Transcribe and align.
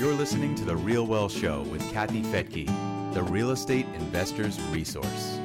You're 0.00 0.14
listening 0.14 0.54
to 0.54 0.64
The 0.64 0.76
Real 0.76 1.06
Wealth 1.06 1.30
Show 1.30 1.60
with 1.64 1.82
Kathy 1.92 2.22
Fettke, 2.22 3.12
the 3.12 3.22
real 3.22 3.50
estate 3.50 3.84
investor's 3.96 4.58
resource. 4.70 5.38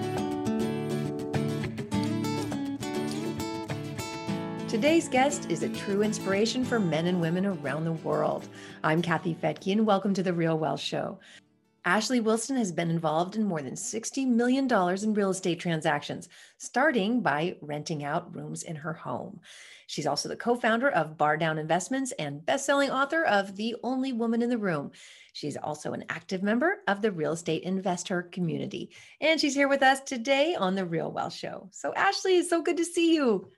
Today's 4.70 5.10
guest 5.10 5.52
is 5.52 5.64
a 5.64 5.68
true 5.68 6.04
inspiration 6.04 6.64
for 6.64 6.80
men 6.80 7.08
and 7.08 7.20
women 7.20 7.46
around 7.46 7.84
the 7.84 7.92
world. 7.92 8.48
I'm 8.82 9.02
Kathy 9.02 9.36
Fettke, 9.36 9.74
and 9.74 9.86
welcome 9.86 10.14
to 10.14 10.24
The 10.24 10.32
Real 10.32 10.58
Wealth 10.58 10.80
Show. 10.80 11.20
Ashley 11.88 12.20
Wilson 12.20 12.56
has 12.56 12.72
been 12.72 12.90
involved 12.90 13.36
in 13.36 13.46
more 13.46 13.62
than 13.62 13.76
$60 13.76 14.28
million 14.28 14.66
in 15.04 15.14
real 15.14 15.30
estate 15.30 15.60
transactions, 15.60 16.28
starting 16.58 17.22
by 17.22 17.58
renting 17.62 18.04
out 18.04 18.36
rooms 18.36 18.64
in 18.64 18.76
her 18.76 18.94
home. 18.94 19.40
She's 19.86 20.08
also 20.08 20.28
the 20.28 20.36
co 20.36 20.56
founder 20.56 20.90
of 20.90 21.16
Bar 21.16 21.38
Down 21.38 21.60
Investments 21.60 22.12
and 22.18 22.44
best 22.44 22.66
selling 22.66 22.90
author 22.90 23.24
of 23.24 23.56
The 23.56 23.76
Only 23.84 24.14
Woman 24.14 24.42
in 24.42 24.50
the 24.50 24.58
Room. 24.58 24.94
She's 25.34 25.58
also 25.58 25.94
an 25.94 26.06
active 26.10 26.42
member 26.42 26.78
of 26.88 27.04
the 27.04 27.12
real 27.12 27.34
estate 27.34 27.62
investor 27.62 28.24
community. 28.24 28.90
And 29.22 29.40
she's 29.40 29.54
here 29.54 29.68
with 29.68 29.84
us 29.84 30.02
today 30.02 30.56
on 30.56 30.74
The 30.74 30.86
Real 30.86 31.12
Wealth 31.12 31.34
Show. 31.34 31.70
So, 31.72 31.94
Ashley, 31.94 32.38
it's 32.38 32.50
so 32.50 32.64
good 32.64 32.78
to 32.78 32.86
see 32.86 33.14
you. 33.14 33.52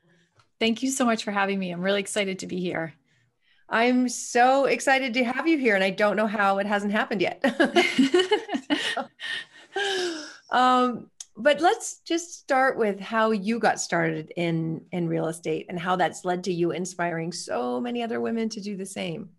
Thank 0.59 0.83
you 0.83 0.91
so 0.91 1.05
much 1.05 1.23
for 1.23 1.31
having 1.31 1.59
me. 1.59 1.71
I'm 1.71 1.81
really 1.81 2.01
excited 2.01 2.39
to 2.39 2.47
be 2.47 2.59
here. 2.59 2.93
I'm 3.69 4.07
so 4.07 4.65
excited 4.65 5.13
to 5.15 5.23
have 5.23 5.47
you 5.47 5.57
here, 5.57 5.75
and 5.75 5.83
I 5.83 5.89
don't 5.89 6.15
know 6.15 6.27
how 6.27 6.57
it 6.59 6.67
hasn't 6.67 6.93
happened 6.93 7.21
yet. 7.21 7.43
um, 10.51 11.09
but 11.35 11.61
let's 11.61 11.97
just 11.99 12.39
start 12.39 12.77
with 12.77 12.99
how 12.99 13.31
you 13.31 13.59
got 13.59 13.79
started 13.79 14.31
in 14.35 14.81
in 14.91 15.07
real 15.07 15.27
estate 15.27 15.67
and 15.69 15.79
how 15.79 15.95
that's 15.95 16.25
led 16.25 16.45
to 16.45 16.53
you 16.53 16.71
inspiring 16.71 17.31
so 17.31 17.79
many 17.79 18.01
other 18.01 18.21
women 18.21 18.49
to 18.49 18.61
do 18.61 18.75
the 18.75 18.85
same 18.85 19.29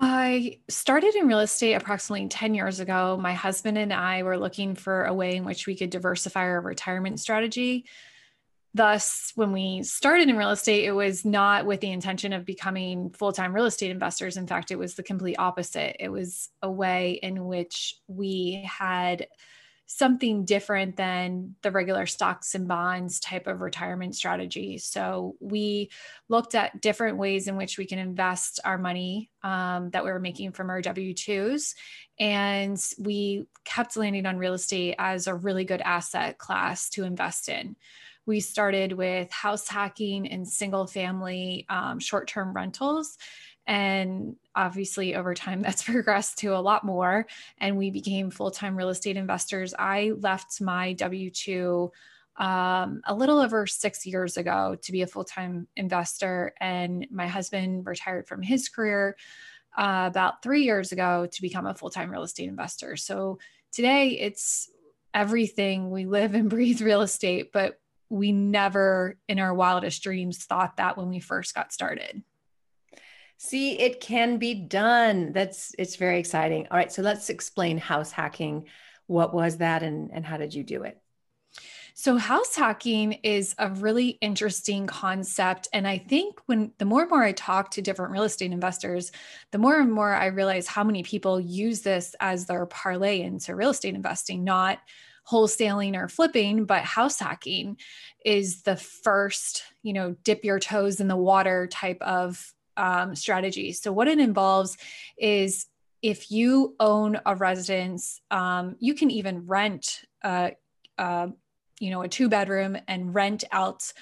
I 0.00 0.60
started 0.68 1.16
in 1.16 1.26
real 1.26 1.40
estate 1.40 1.74
approximately 1.74 2.28
10 2.28 2.54
years 2.54 2.78
ago. 2.78 3.18
My 3.20 3.32
husband 3.32 3.76
and 3.78 3.92
I 3.92 4.22
were 4.22 4.38
looking 4.38 4.76
for 4.76 5.04
a 5.04 5.14
way 5.14 5.36
in 5.36 5.44
which 5.44 5.66
we 5.66 5.74
could 5.74 5.90
diversify 5.90 6.42
our 6.42 6.60
retirement 6.60 7.18
strategy. 7.18 7.84
Thus, 8.74 9.32
when 9.34 9.52
we 9.52 9.82
started 9.82 10.28
in 10.28 10.36
real 10.36 10.50
estate, 10.50 10.84
it 10.84 10.92
was 10.92 11.24
not 11.24 11.66
with 11.66 11.80
the 11.80 11.90
intention 11.90 12.32
of 12.32 12.44
becoming 12.44 13.10
full 13.10 13.32
time 13.32 13.54
real 13.54 13.64
estate 13.64 13.90
investors. 13.90 14.36
In 14.36 14.46
fact, 14.46 14.70
it 14.70 14.78
was 14.78 14.94
the 14.94 15.02
complete 15.02 15.36
opposite. 15.38 15.96
It 15.98 16.10
was 16.10 16.50
a 16.62 16.70
way 16.70 17.18
in 17.22 17.46
which 17.46 17.96
we 18.08 18.64
had 18.68 19.26
something 19.90 20.44
different 20.44 20.96
than 20.96 21.54
the 21.62 21.70
regular 21.70 22.04
stocks 22.04 22.54
and 22.54 22.68
bonds 22.68 23.20
type 23.20 23.46
of 23.46 23.62
retirement 23.62 24.14
strategy. 24.14 24.76
So 24.76 25.34
we 25.40 25.90
looked 26.28 26.54
at 26.54 26.82
different 26.82 27.16
ways 27.16 27.48
in 27.48 27.56
which 27.56 27.78
we 27.78 27.86
can 27.86 27.98
invest 27.98 28.60
our 28.66 28.76
money 28.76 29.30
um, 29.42 29.88
that 29.90 30.04
we 30.04 30.10
were 30.10 30.20
making 30.20 30.52
from 30.52 30.68
our 30.68 30.82
W 30.82 31.14
2s. 31.14 31.74
And 32.20 32.78
we 32.98 33.46
kept 33.64 33.96
landing 33.96 34.26
on 34.26 34.36
real 34.36 34.52
estate 34.52 34.94
as 34.98 35.26
a 35.26 35.34
really 35.34 35.64
good 35.64 35.80
asset 35.80 36.36
class 36.36 36.90
to 36.90 37.04
invest 37.04 37.48
in. 37.48 37.74
We 38.28 38.40
started 38.40 38.92
with 38.92 39.32
house 39.32 39.66
hacking 39.66 40.30
and 40.30 40.46
single 40.46 40.86
family 40.86 41.64
um, 41.70 41.98
short 41.98 42.28
term 42.28 42.52
rentals. 42.52 43.16
And 43.66 44.36
obviously, 44.54 45.14
over 45.14 45.32
time, 45.32 45.62
that's 45.62 45.82
progressed 45.82 46.36
to 46.40 46.48
a 46.48 46.60
lot 46.60 46.84
more. 46.84 47.26
And 47.56 47.78
we 47.78 47.90
became 47.90 48.30
full 48.30 48.50
time 48.50 48.76
real 48.76 48.90
estate 48.90 49.16
investors. 49.16 49.72
I 49.78 50.12
left 50.20 50.60
my 50.60 50.92
W 50.92 51.30
2 51.30 51.90
um, 52.36 53.00
a 53.06 53.14
little 53.14 53.38
over 53.38 53.66
six 53.66 54.04
years 54.04 54.36
ago 54.36 54.76
to 54.82 54.92
be 54.92 55.00
a 55.00 55.06
full 55.06 55.24
time 55.24 55.66
investor. 55.74 56.52
And 56.60 57.06
my 57.10 57.28
husband 57.28 57.86
retired 57.86 58.28
from 58.28 58.42
his 58.42 58.68
career 58.68 59.16
uh, 59.74 60.04
about 60.06 60.42
three 60.42 60.64
years 60.64 60.92
ago 60.92 61.26
to 61.32 61.42
become 61.42 61.66
a 61.66 61.74
full 61.74 61.88
time 61.88 62.10
real 62.10 62.24
estate 62.24 62.48
investor. 62.48 62.94
So 62.96 63.38
today, 63.72 64.10
it's 64.10 64.68
everything. 65.14 65.88
We 65.88 66.04
live 66.04 66.34
and 66.34 66.50
breathe 66.50 66.82
real 66.82 67.00
estate, 67.00 67.52
but 67.54 67.80
we 68.10 68.32
never 68.32 69.16
in 69.28 69.38
our 69.38 69.54
wildest 69.54 70.02
dreams 70.02 70.44
thought 70.44 70.76
that 70.76 70.96
when 70.96 71.08
we 71.08 71.20
first 71.20 71.54
got 71.54 71.72
started. 71.72 72.22
See, 73.36 73.78
it 73.78 74.00
can 74.00 74.38
be 74.38 74.54
done. 74.54 75.32
That's 75.32 75.74
it's 75.78 75.96
very 75.96 76.18
exciting. 76.18 76.66
All 76.70 76.76
right, 76.76 76.92
so 76.92 77.02
let's 77.02 77.30
explain 77.30 77.78
house 77.78 78.10
hacking. 78.10 78.66
What 79.06 79.32
was 79.32 79.58
that 79.58 79.82
and, 79.82 80.10
and 80.12 80.26
how 80.26 80.36
did 80.36 80.54
you 80.54 80.64
do 80.64 80.82
it? 80.82 81.00
So, 81.94 82.16
house 82.16 82.54
hacking 82.54 83.14
is 83.24 83.56
a 83.58 83.70
really 83.70 84.10
interesting 84.20 84.86
concept. 84.86 85.66
And 85.72 85.86
I 85.86 85.98
think 85.98 86.38
when 86.46 86.70
the 86.78 86.84
more 86.84 87.02
and 87.02 87.10
more 87.10 87.24
I 87.24 87.32
talk 87.32 87.72
to 87.72 87.82
different 87.82 88.12
real 88.12 88.22
estate 88.22 88.52
investors, 88.52 89.10
the 89.50 89.58
more 89.58 89.80
and 89.80 89.92
more 89.92 90.14
I 90.14 90.26
realize 90.26 90.68
how 90.68 90.84
many 90.84 91.02
people 91.02 91.40
use 91.40 91.80
this 91.80 92.14
as 92.20 92.46
their 92.46 92.66
parlay 92.66 93.22
into 93.22 93.56
real 93.56 93.70
estate 93.70 93.96
investing, 93.96 94.44
not 94.44 94.78
wholesaling 95.30 95.96
or 95.96 96.08
flipping, 96.08 96.64
but 96.64 96.82
house 96.82 97.18
hacking 97.18 97.76
is 98.24 98.62
the 98.62 98.76
first, 98.76 99.62
you 99.82 99.92
know, 99.92 100.16
dip 100.24 100.44
your 100.44 100.58
toes 100.58 101.00
in 101.00 101.08
the 101.08 101.16
water 101.16 101.66
type 101.66 102.00
of 102.00 102.52
um, 102.76 103.14
strategy. 103.14 103.72
So, 103.72 103.92
what 103.92 104.08
it 104.08 104.18
involves 104.18 104.76
is 105.18 105.66
if 106.00 106.30
you 106.30 106.76
own 106.78 107.20
a 107.26 107.34
residence, 107.34 108.20
um, 108.30 108.76
you 108.78 108.94
can 108.94 109.10
even 109.10 109.46
rent, 109.46 110.02
a, 110.22 110.52
a, 110.96 111.30
you 111.80 111.90
know, 111.90 112.02
a 112.02 112.08
two 112.08 112.28
bedroom 112.28 112.78
and 112.86 113.14
rent 113.14 113.44
out 113.50 113.92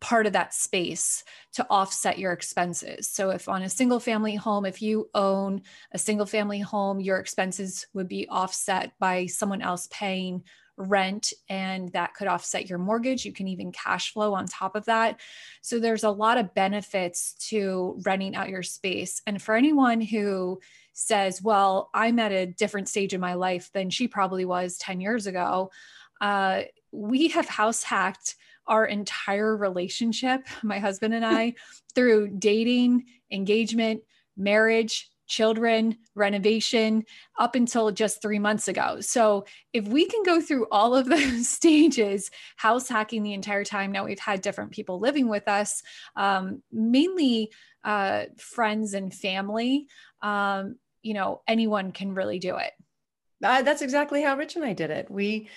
part 0.00 0.26
of 0.26 0.32
that 0.32 0.52
space 0.52 1.22
to 1.52 1.64
offset 1.70 2.18
your 2.18 2.32
expenses. 2.32 3.08
So, 3.08 3.30
if 3.30 3.48
on 3.48 3.62
a 3.62 3.68
single 3.68 4.00
family 4.00 4.34
home, 4.34 4.64
if 4.64 4.82
you 4.82 5.10
own 5.14 5.62
a 5.92 5.98
single 5.98 6.26
family 6.26 6.60
home, 6.60 7.00
your 7.00 7.18
expenses 7.18 7.86
would 7.92 8.08
be 8.08 8.26
offset 8.28 8.92
by 8.98 9.26
someone 9.26 9.62
else 9.62 9.88
paying 9.90 10.42
rent 10.76 11.32
and 11.48 11.90
that 11.92 12.14
could 12.14 12.28
offset 12.28 12.68
your 12.68 12.78
mortgage. 12.78 13.24
You 13.24 13.32
can 13.32 13.48
even 13.48 13.72
cash 13.72 14.12
flow 14.12 14.34
on 14.34 14.46
top 14.46 14.74
of 14.74 14.86
that. 14.86 15.20
So 15.60 15.78
there's 15.78 16.04
a 16.04 16.10
lot 16.10 16.38
of 16.38 16.54
benefits 16.54 17.34
to 17.50 18.00
renting 18.04 18.34
out 18.34 18.48
your 18.48 18.62
space. 18.62 19.22
And 19.26 19.40
for 19.40 19.54
anyone 19.54 20.00
who 20.00 20.60
says, 20.92 21.42
well, 21.42 21.90
I'm 21.94 22.18
at 22.18 22.32
a 22.32 22.46
different 22.46 22.88
stage 22.88 23.14
in 23.14 23.20
my 23.20 23.34
life 23.34 23.70
than 23.72 23.90
she 23.90 24.08
probably 24.08 24.44
was 24.44 24.78
10 24.78 25.00
years 25.00 25.26
ago, 25.26 25.70
uh, 26.20 26.62
we 26.90 27.28
have 27.28 27.48
house 27.48 27.82
hacked 27.82 28.36
our 28.66 28.84
entire 28.86 29.56
relationship, 29.56 30.46
my 30.62 30.78
husband 30.78 31.14
and 31.14 31.24
I, 31.24 31.54
through 31.94 32.28
dating, 32.38 33.06
engagement, 33.30 34.02
marriage, 34.36 35.10
children, 35.26 35.96
renovation, 36.14 37.04
up 37.38 37.54
until 37.54 37.90
just 37.90 38.20
three 38.20 38.38
months 38.38 38.68
ago. 38.68 39.00
So, 39.00 39.44
if 39.72 39.86
we 39.86 40.06
can 40.06 40.22
go 40.22 40.40
through 40.40 40.66
all 40.70 40.94
of 40.94 41.06
those 41.08 41.48
stages, 41.48 42.30
house 42.56 42.88
hacking 42.88 43.22
the 43.22 43.34
entire 43.34 43.64
time, 43.64 43.92
now 43.92 44.04
we've 44.04 44.18
had 44.18 44.40
different 44.40 44.70
people 44.70 44.98
living 45.00 45.28
with 45.28 45.48
us, 45.48 45.82
um, 46.16 46.62
mainly 46.70 47.50
uh, 47.84 48.24
friends 48.38 48.94
and 48.94 49.12
family. 49.12 49.86
Um, 50.20 50.76
you 51.02 51.14
know, 51.14 51.42
anyone 51.48 51.92
can 51.92 52.14
really 52.14 52.38
do 52.38 52.56
it. 52.56 52.72
Uh, 53.42 53.62
that's 53.62 53.82
exactly 53.82 54.22
how 54.22 54.36
Rich 54.36 54.54
and 54.56 54.64
I 54.64 54.72
did 54.72 54.90
it. 54.90 55.10
We 55.10 55.48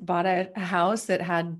bought 0.00 0.26
a, 0.26 0.50
house 0.56 1.06
that 1.06 1.20
had 1.20 1.58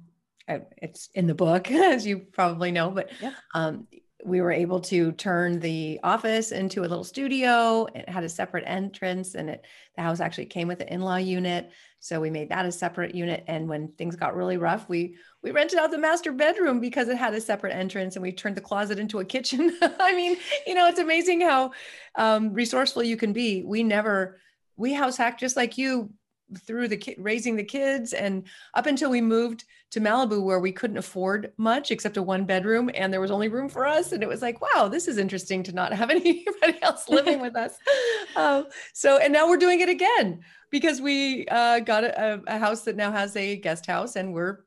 uh, 0.49 0.59
it's 0.79 1.11
in 1.15 1.27
the 1.27 1.35
book 1.35 1.71
as 1.71 2.07
you 2.07 2.19
probably 2.19 2.73
know 2.73 2.91
but 2.91 3.11
yeah. 3.21 3.33
um, 3.55 3.87
we 4.25 4.41
were 4.41 4.53
able 4.53 4.81
to 4.81 5.13
turn 5.13 5.61
the 5.61 5.99
office 6.03 6.53
into 6.53 6.81
a 6.81 6.89
little 6.89 7.05
studio. 7.05 7.87
It 7.95 8.09
had 8.09 8.25
a 8.25 8.29
separate 8.29 8.65
entrance 8.67 9.35
and 9.35 9.51
it 9.51 9.67
the 9.97 10.03
house 10.03 10.21
actually 10.21 10.47
came 10.47 10.69
with 10.69 10.81
an 10.81 10.89
in-law 10.89 11.17
unit. 11.17 11.71
So 11.99 12.21
we 12.21 12.31
made 12.31 12.49
that 12.51 12.67
a 12.67 12.73
separate 12.73 13.15
unit. 13.15 13.45
And 13.47 13.69
when 13.69 13.89
things 13.93 14.17
got 14.17 14.37
really 14.37 14.57
rough, 14.57 14.89
we 14.89 15.17
we 15.43 15.51
rented 15.51 15.79
out 15.79 15.91
the 15.91 15.99
master 15.99 16.33
bedroom 16.33 16.81
because 16.81 17.09
it 17.09 17.17
had 17.17 17.35
a 17.35 17.41
separate 17.41 17.75
entrance 17.75 18.17
and 18.17 18.23
we 18.23 18.33
turned 18.33 18.57
the 18.57 18.61
closet 18.61 18.99
into 18.99 19.21
a 19.21 19.25
kitchen. 19.25 19.77
I 19.83 20.15
mean, 20.15 20.37
you 20.67 20.75
know, 20.75 20.87
it's 20.87 21.01
amazing 21.01 21.41
how 21.41 21.73
um, 22.15 22.53
resourceful 22.53 23.03
you 23.03 23.17
can 23.17 23.33
be. 23.33 23.63
We 23.63 23.83
never 23.83 24.39
we 24.77 24.95
house 24.95 25.17
hacked 25.17 25.41
just 25.41 25.57
like 25.57 25.77
you 25.77 26.11
through 26.59 26.89
the 26.89 26.97
ki- 26.97 27.17
raising 27.19 27.57
the 27.57 27.65
kids 27.65 28.13
and 28.13 28.45
up 28.75 28.87
until 28.87 29.11
we 29.11 29.21
moved 29.21 29.65
to 29.91 30.01
Malibu 30.01 30.43
where 30.43 30.61
we 30.61 30.73
couldn't 30.73 30.97
afford 30.97 31.53
much 31.57 31.91
except 31.91 32.17
a 32.17 32.23
one 32.23 32.45
bedroom 32.45 32.91
and 32.95 33.13
there 33.13 33.21
was 33.21 33.31
only 33.31 33.49
room 33.49 33.69
for 33.69 33.87
us 33.87 34.13
and 34.13 34.23
it 34.23 34.29
was 34.29 34.43
like 34.43 34.61
wow 34.61 34.89
this 34.89 35.09
is 35.09 35.19
interesting 35.19 35.63
to 35.63 35.73
not 35.73 35.93
have 35.93 36.11
anybody 36.11 36.83
else 36.83 37.09
living 37.09 37.41
with 37.41 37.57
us 37.57 37.77
um, 38.37 38.67
so 38.93 39.19
and 39.19 39.33
now 39.33 39.49
we're 39.49 39.57
doing 39.57 39.81
it 39.81 39.89
again 39.89 40.41
because 40.71 41.01
we 41.01 41.47
uh, 41.49 41.81
got 41.81 42.05
a, 42.05 42.43
a 42.47 42.59
house 42.59 42.83
that 42.83 42.97
now 42.97 43.11
has 43.11 43.37
a 43.37 43.57
guest 43.57 43.87
house 43.87 44.17
and 44.17 44.33
we're 44.33 44.61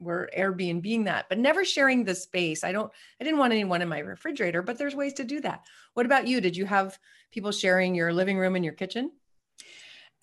we're 0.00 0.28
Airbnb 0.36 1.04
that, 1.06 1.26
but 1.28 1.38
never 1.38 1.64
sharing 1.64 2.04
the 2.04 2.14
space. 2.14 2.62
I 2.62 2.72
don't, 2.72 2.90
I 3.20 3.24
didn't 3.24 3.38
want 3.38 3.52
anyone 3.52 3.82
in 3.82 3.88
my 3.88 3.98
refrigerator, 3.98 4.62
but 4.62 4.78
there's 4.78 4.94
ways 4.94 5.14
to 5.14 5.24
do 5.24 5.40
that. 5.40 5.64
What 5.94 6.06
about 6.06 6.28
you? 6.28 6.40
Did 6.40 6.56
you 6.56 6.66
have 6.66 6.98
people 7.32 7.50
sharing 7.50 7.94
your 7.94 8.12
living 8.12 8.38
room 8.38 8.54
and 8.54 8.64
your 8.64 8.74
kitchen? 8.74 9.10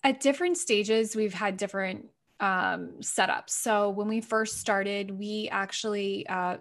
At 0.02 0.20
different 0.20 0.56
stages, 0.56 1.16
we've 1.16 1.34
had 1.34 1.56
different 1.56 2.06
um, 2.38 2.94
setups. 3.00 3.50
So 3.50 3.90
when 3.90 4.08
we 4.08 4.20
first 4.20 4.58
started, 4.58 5.10
we 5.10 5.48
actually 5.50 6.26
uh, 6.28 6.58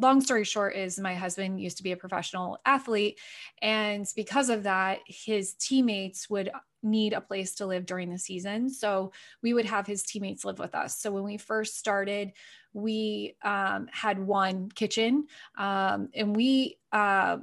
long 0.00 0.20
story 0.20 0.44
short 0.44 0.76
is 0.76 0.98
my 0.98 1.14
husband 1.14 1.60
used 1.60 1.76
to 1.78 1.82
be 1.82 1.92
a 1.92 1.96
professional 1.96 2.58
athlete 2.64 3.18
and 3.62 4.06
because 4.14 4.48
of 4.48 4.64
that 4.64 5.00
his 5.06 5.54
teammates 5.54 6.28
would 6.30 6.50
need 6.82 7.12
a 7.12 7.20
place 7.20 7.54
to 7.56 7.66
live 7.66 7.86
during 7.86 8.10
the 8.10 8.18
season 8.18 8.70
so 8.70 9.10
we 9.42 9.52
would 9.52 9.64
have 9.64 9.86
his 9.86 10.02
teammates 10.02 10.44
live 10.44 10.58
with 10.58 10.74
us 10.74 11.00
so 11.00 11.10
when 11.10 11.24
we 11.24 11.36
first 11.36 11.76
started 11.76 12.32
we 12.72 13.34
um, 13.42 13.88
had 13.90 14.24
one 14.24 14.68
kitchen 14.70 15.26
um, 15.56 16.08
and 16.14 16.36
we 16.36 16.78
uh, 16.92 17.38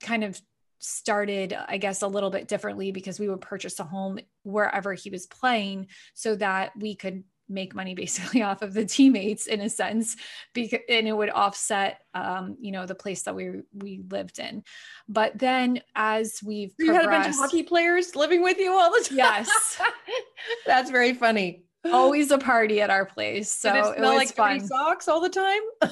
kind 0.00 0.22
of 0.22 0.40
started 0.86 1.56
i 1.68 1.76
guess 1.76 2.02
a 2.02 2.06
little 2.06 2.30
bit 2.30 2.48
differently 2.48 2.92
because 2.92 3.18
we 3.18 3.28
would 3.28 3.40
purchase 3.40 3.78
a 3.80 3.84
home 3.84 4.18
wherever 4.42 4.94
he 4.94 5.10
was 5.10 5.26
playing 5.26 5.86
so 6.14 6.34
that 6.36 6.72
we 6.78 6.94
could 6.94 7.24
make 7.48 7.74
money 7.74 7.94
basically 8.04 8.42
off 8.42 8.62
of 8.62 8.74
the 8.74 8.84
teammates 8.84 9.46
in 9.46 9.60
a 9.60 9.70
sense 9.70 10.16
because 10.52 10.80
and 10.88 11.06
it 11.06 11.12
would 11.12 11.30
offset 11.30 12.00
um, 12.14 12.56
you 12.60 12.72
know 12.72 12.86
the 12.86 12.94
place 12.94 13.22
that 13.22 13.34
we 13.34 13.62
we 13.74 14.02
lived 14.10 14.38
in. 14.38 14.62
But 15.08 15.38
then 15.38 15.80
as 15.94 16.40
we've 16.44 16.72
you 16.78 16.92
had 16.92 17.04
a 17.04 17.08
bunch 17.08 17.28
of 17.28 17.36
hockey 17.36 17.62
players 17.62 18.16
living 18.16 18.42
with 18.42 18.58
you 18.58 18.72
all 18.72 18.90
the 18.90 19.04
time? 19.04 19.18
Yes. 19.18 19.80
That's 20.66 20.90
very 20.90 21.14
funny. 21.14 21.64
Always 21.84 22.32
a 22.32 22.38
party 22.38 22.80
at 22.80 22.90
our 22.90 23.06
place 23.06 23.52
so 23.52 23.72
Did 23.72 23.78
it, 23.78 23.84
smell 23.96 24.10
it 24.10 24.14
was 24.14 24.16
like 24.16 24.34
fun. 24.34 24.66
socks 24.66 25.06
all 25.06 25.20
the 25.20 25.28
time 25.28 25.60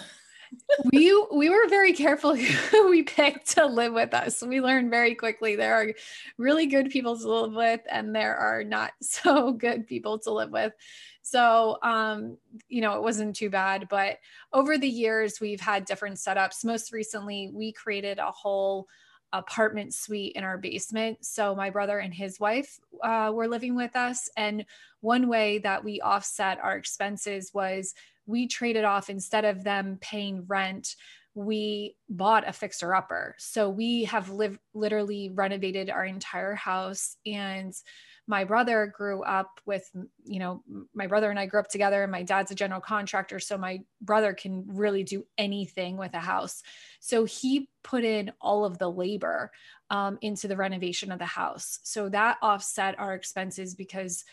we 0.93 1.27
we 1.33 1.51
were 1.51 1.69
very 1.69 1.93
careful 1.93 2.35
who 2.71 2.89
we 2.89 3.03
picked 3.03 3.51
to 3.53 3.67
live 3.67 3.93
with 3.93 4.15
us. 4.15 4.43
We 4.43 4.61
learned 4.61 4.91
very 4.91 5.15
quickly 5.15 5.57
there 5.57 5.75
are 5.75 5.93
really 6.39 6.67
good 6.67 6.91
people 6.91 7.19
to 7.19 7.29
live 7.29 7.53
with, 7.53 7.81
and 7.91 8.15
there 8.15 8.37
are 8.37 8.65
not 8.65 8.93
so 9.03 9.53
good 9.53 9.87
people 9.87 10.19
to 10.21 10.31
live 10.33 10.51
with. 10.51 10.73
So, 11.23 11.79
um, 11.83 12.37
you 12.69 12.83
know, 12.83 12.97
it 12.97 13.03
wasn't 13.03 13.35
too 13.35 13.49
bad. 13.49 13.89
But 13.89 14.19
over 14.53 14.77
the 14.77 14.89
years, 14.89 15.41
we've 15.41 15.61
had 15.61 15.87
different 15.87 16.17
setups. 16.17 16.65
Most 16.65 16.93
recently, 16.93 17.51
we 17.53 17.73
created 17.73 18.19
a 18.19 18.31
whole 18.31 18.87
apartment 19.35 19.93
suite 19.93 20.33
in 20.37 20.45
our 20.45 20.57
basement. 20.57 21.25
So 21.25 21.55
my 21.55 21.69
brother 21.69 21.99
and 21.99 22.15
his 22.15 22.41
wife 22.41 22.79
uh, 23.03 23.33
were 23.35 23.49
living 23.49 23.75
with 23.75 23.97
us. 23.97 24.31
And 24.37 24.65
one 25.01 25.29
way 25.29 25.59
that 25.59 25.85
we 25.85 26.01
offset 26.01 26.59
our 26.63 26.77
expenses 26.77 27.53
was 27.53 27.95
we 28.27 28.47
traded 28.47 28.85
off 28.85 29.11
instead 29.11 29.45
of 29.45 29.65
them 29.65 29.99
paying 30.01 30.45
rent 30.47 30.97
we 31.35 31.97
bought 32.09 32.49
a 32.49 32.53
fixer 32.53 32.95
upper. 32.95 33.35
So 33.39 33.69
we 33.69 34.05
have 34.05 34.31
lived 34.31 34.61
literally 34.73 35.31
renovated 35.35 35.91
our 35.91 36.05
entire 36.05 36.55
house 36.55 37.17
and 37.27 37.75
my 38.27 38.45
brother 38.45 38.93
grew 38.95 39.23
up 39.23 39.61
with 39.67 39.89
you 40.25 40.39
know 40.39 40.63
my 40.95 41.07
brother 41.07 41.29
and 41.29 41.39
i 41.39 41.47
grew 41.47 41.61
up 41.61 41.69
together 41.69 42.03
and 42.03 42.13
my 42.13 42.23
dad's 42.23 42.51
a 42.51 42.55
general 42.55 42.81
contractor 42.81 43.39
so 43.39 43.59
my 43.59 43.81
brother 44.01 44.33
can 44.33 44.65
really 44.67 45.03
do 45.03 45.27
anything 45.37 45.97
with 45.97 46.15
a 46.15 46.21
house. 46.21 46.63
So 47.01 47.25
he 47.25 47.69
put 47.83 48.05
in 48.05 48.33
all 48.41 48.65
of 48.65 48.79
the 48.79 48.91
labor 48.91 49.51
um, 49.91 50.19
into 50.23 50.49
the 50.49 50.57
renovation 50.57 51.13
of 51.13 51.19
the 51.19 51.27
house. 51.27 51.81
So 51.83 52.09
that 52.09 52.39
offset 52.41 52.99
our 52.99 53.15
expenses 53.15 53.75
because 53.75 54.25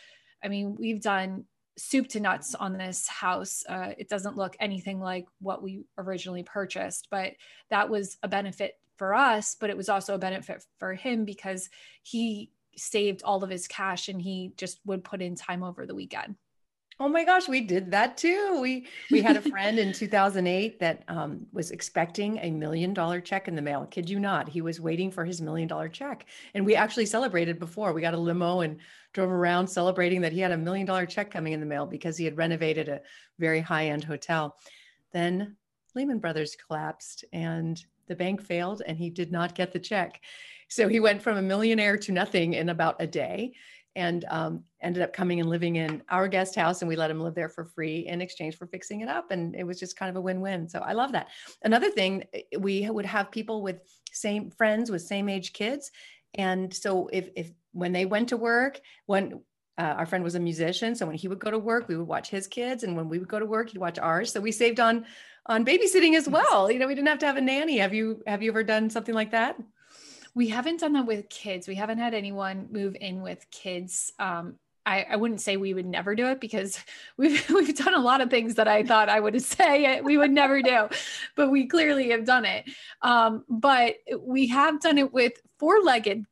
i 0.44 0.48
mean 0.48 0.76
we've 0.80 1.02
done 1.02 1.46
soup 1.78 2.08
to 2.08 2.20
nuts 2.20 2.54
on 2.56 2.78
this 2.78 3.08
house 3.08 3.64
uh, 3.70 3.92
it 3.98 4.10
doesn't 4.10 4.38
look 4.38 4.56
anything 4.60 5.00
like 5.00 5.26
what 5.40 5.64
we 5.64 5.84
originally 5.98 6.44
purchased 6.44 7.08
but 7.10 7.34
that 7.70 7.90
was 7.90 8.18
a 8.24 8.28
benefit 8.28 8.78
for 8.98 9.14
us 9.14 9.56
but 9.60 9.70
it 9.70 9.78
was 9.78 9.90
also 9.90 10.14
a 10.14 10.20
benefit 10.20 10.64
for 10.80 10.94
him 10.94 11.26
because 11.26 11.70
he 12.04 12.52
saved 12.76 13.24
all 13.24 13.44
of 13.44 13.50
his 13.50 13.68
cash 13.68 14.10
and 14.10 14.22
he 14.22 14.54
just 14.58 14.80
would 14.86 15.04
put 15.04 15.22
in 15.22 15.36
time 15.36 15.64
over 15.64 15.86
the 15.86 15.96
weekend. 15.96 16.36
Oh 17.02 17.10
my 17.10 17.24
gosh, 17.24 17.50
we 17.50 17.62
did 17.62 17.90
that 17.90 18.16
too. 18.16 18.60
We 18.62 18.86
we 19.10 19.24
had 19.24 19.36
a 19.36 19.42
friend 19.42 19.80
in 19.80 19.92
2008 19.92 20.80
that 20.82 21.04
um, 21.08 21.48
was 21.52 21.72
expecting 21.72 22.38
a 22.38 22.52
million 22.52 22.94
dollar 22.94 23.20
check 23.20 23.48
in 23.48 23.56
the 23.56 23.62
mail. 23.64 23.88
Kid 23.90 24.08
you 24.08 24.20
not, 24.20 24.48
he 24.48 24.62
was 24.62 24.80
waiting 24.80 25.10
for 25.10 25.26
his 25.26 25.42
million 25.42 25.68
dollar 25.68 25.90
check, 25.90 26.28
and 26.54 26.64
we 26.64 26.76
actually 26.76 27.08
celebrated 27.08 27.58
before. 27.58 27.92
We 27.94 28.02
got 28.02 28.14
a 28.14 28.20
limo 28.20 28.60
and 28.60 28.78
drove 29.14 29.32
around 29.32 29.68
celebrating 29.68 30.22
that 30.22 30.32
he 30.32 30.42
had 30.42 30.52
a 30.52 30.58
million 30.58 30.86
dollar 30.86 31.08
check 31.08 31.32
coming 31.32 31.54
in 31.54 31.60
the 31.60 31.66
mail 31.66 31.88
because 31.88 32.18
he 32.18 32.26
had 32.26 32.38
renovated 32.38 32.88
a 32.88 33.02
very 33.40 33.62
high 33.62 33.88
end 33.88 34.04
hotel. 34.04 34.56
Then 35.12 35.56
Lehman 35.96 36.20
Brothers 36.20 36.56
collapsed 36.68 37.26
and 37.34 37.84
the 38.06 38.16
bank 38.16 38.44
failed, 38.44 38.84
and 38.86 38.96
he 38.96 39.10
did 39.10 39.32
not 39.32 39.56
get 39.56 39.72
the 39.72 39.80
check. 39.80 40.22
So 40.68 40.88
he 40.88 41.00
went 41.00 41.24
from 41.24 41.38
a 41.38 41.42
millionaire 41.42 41.98
to 41.98 42.12
nothing 42.12 42.54
in 42.54 42.70
about 42.70 43.02
a 43.02 43.08
day 43.08 43.54
and 43.96 44.26
um, 44.30 44.64
ended 44.82 45.04
up 45.04 45.14
coming 45.14 45.40
and 45.40 45.50
living 45.50 45.76
in 45.76 46.02
our 46.10 46.28
guest 46.28 46.56
house 46.56 46.82
and 46.82 46.90
we 46.90 46.96
let 46.96 47.12
him 47.12 47.20
live 47.20 47.36
there 47.36 47.50
for 47.50 47.66
free 47.66 48.08
in 48.08 48.22
exchange 48.22 48.58
for 48.58 48.68
fixing 48.68 49.02
it 49.02 49.10
up 49.10 49.32
and 49.32 49.56
it 49.56 49.64
was 49.64 49.80
just 49.80 49.98
kind 49.98 50.10
of 50.10 50.16
a 50.16 50.22
win-win. 50.22 50.68
So 50.70 50.80
i 50.80 50.94
love 50.94 51.12
that. 51.12 51.28
Another 51.64 51.90
thing 51.90 52.24
eh, 52.34 52.42
we 52.58 52.90
would 52.90 53.06
have 53.06 53.32
people 53.32 53.62
with 53.62 53.82
same 54.12 54.50
friends 54.52 54.92
with 54.92 55.02
same 55.02 55.30
age 55.30 55.54
kids 55.54 55.92
and 56.36 56.74
so 56.74 57.10
if 57.12 57.30
if 57.36 57.52
when 57.74 57.92
they 57.92 58.06
went 58.06 58.30
to 58.30 58.38
work 58.38 58.80
when 59.06 59.42
uh, 59.78 59.96
our 59.98 60.06
friend 60.06 60.24
was 60.24 60.36
a 60.36 60.40
musician 60.40 60.96
so 60.96 61.06
when 61.06 61.16
he 61.16 61.28
would 61.30 61.40
go 61.40 61.50
to 61.50 61.60
work 61.60 61.88
we 61.88 61.96
would 61.96 62.08
watch 62.08 62.30
his 62.30 62.46
kids 62.46 62.84
and 62.84 62.96
when 62.96 63.08
we 63.08 63.20
would 63.20 63.30
go 63.30 63.40
to 63.40 63.46
work 63.46 63.70
he'd 63.70 63.80
watch 63.80 64.00
ours. 64.00 64.32
So 64.32 64.40
we 64.40 64.52
saved 64.52 64.80
on 64.80 65.06
on 65.48 65.66
babysitting 65.66 66.16
as 66.16 66.30
well. 66.30 66.70
You 66.72 66.80
know 66.80 66.88
we 66.88 66.96
didn't 66.96 67.08
have 67.10 67.20
to 67.20 67.26
have 67.26 67.38
a 67.38 67.42
nanny. 67.42 67.78
Have 67.78 67.94
you 67.94 68.22
have 68.28 68.42
you 68.42 68.52
ever 68.52 68.64
done 68.64 68.90
something 68.90 69.16
like 69.16 69.32
that 69.32 69.58
we 70.34 70.50
haven't 70.50 70.80
done 70.80 70.94
that 70.94 71.06
with 71.06 71.30
kids. 71.30 71.68
We 71.68 71.76
haven't 71.76 72.00
had 72.00 72.14
anyone 72.14 72.68
move 72.72 72.96
in 73.00 73.22
with 73.22 73.46
kids. 73.52 74.14
Um, 74.20 74.56
I, 74.86 75.06
I, 75.12 75.16
wouldn't 75.16 75.42
say 75.42 75.58
we 75.58 75.74
would 75.74 75.86
never 75.86 76.16
do 76.16 76.28
it 76.28 76.40
because 76.42 76.80
we've 77.18 77.48
we've 77.50 77.76
done 77.76 77.94
a 77.94 78.00
lot 78.02 78.22
of 78.22 78.30
things 78.30 78.56
that 78.56 78.68
I 78.68 78.84
thought 78.84 79.10
I 79.10 79.20
would 79.20 79.42
say 79.44 80.02
we 80.02 80.18
would 80.18 80.32
never 80.32 80.62
do, 80.62 80.90
but 81.36 81.50
we 81.50 81.68
clearly 81.68 82.10
have 82.12 82.26
done 82.26 82.46
it. 82.46 82.70
Um, 83.02 83.44
but 83.50 83.96
we 84.20 84.48
have 84.48 84.82
done 84.82 84.98
it 84.98 85.14
with 85.14 85.34
four-legged 85.60 86.26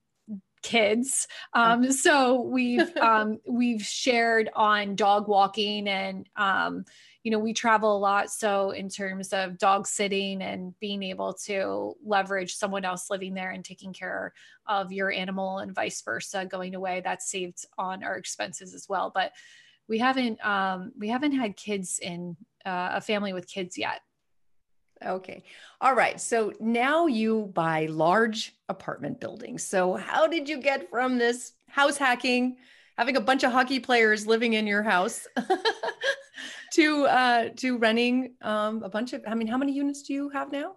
kids. 0.62 1.28
Um, 1.54 1.92
so 1.92 2.42
we've 2.42 2.96
um, 2.98 3.40
we've 3.48 3.84
shared 3.84 4.50
on 4.56 4.96
dog 4.96 5.28
walking 5.28 5.88
and 5.88 6.28
um, 6.36 6.86
you 7.24 7.32
know, 7.32 7.40
we 7.40 7.54
travel 7.54 7.98
a 7.98 8.00
lot. 8.00 8.32
So, 8.32 8.72
in 8.72 8.90
terms 8.90 9.34
of 9.34 9.58
dog 9.58 9.88
sitting 9.88 10.42
and 10.42 10.74
being 10.80 11.04
able 11.04 11.34
to 11.46 11.96
leverage 12.04 12.56
someone 12.56 12.86
else 12.86 13.10
living 13.10 13.34
there 13.34 13.52
and 13.52 13.64
taking 13.64 13.94
care 13.94 14.34
of 14.68 14.92
your 14.92 15.12
animal 15.12 15.60
and 15.60 15.76
vice 15.76 16.02
versa 16.02 16.46
going 16.46 16.76
away, 16.76 17.02
that's 17.04 17.30
saved 17.30 17.66
on 17.78 18.04
our 18.04 18.16
expenses 18.16 18.74
as 18.74 18.88
well. 18.88 19.12
But 19.14 19.34
we 19.88 19.98
haven't 19.98 20.44
um, 20.46 20.94
we 20.98 21.10
haven't 21.10 21.34
had 21.34 21.58
kids 21.58 22.00
in 22.02 22.38
uh, 22.66 22.92
a 22.94 23.02
family 23.02 23.34
with 23.34 23.48
kids 23.48 23.78
yet. 23.78 24.02
Okay. 25.06 25.44
All 25.80 25.96
right. 25.96 26.20
So 26.20 26.54
now 26.60 27.08
you 27.08 27.52
buy 27.54 27.86
large 27.86 28.56
apartment 28.68 29.20
buildings. 29.20 29.64
So 29.64 29.96
how 29.96 30.28
did 30.28 30.50
you 30.50 30.62
get 30.62 30.90
from 30.90 31.18
this 31.18 31.54
house 31.70 31.98
hacking, 31.98 32.58
having 32.98 33.16
a 33.16 33.22
bunch 33.22 33.44
of 33.44 33.52
hockey 33.52 33.80
players 33.80 34.28
living 34.28 34.54
in 34.54 34.68
your 34.68 34.84
house 34.84 35.26
to 36.74 37.06
uh, 37.06 37.50
to 37.58 37.78
renting 37.78 38.34
um, 38.42 38.84
a 38.84 38.90
bunch 38.90 39.14
of. 39.14 39.24
I 39.28 39.36
mean, 39.36 39.48
how 39.48 39.58
many 39.58 39.74
units 39.74 40.04
do 40.04 40.14
you 40.14 40.30
have 40.30 40.52
now? 40.52 40.76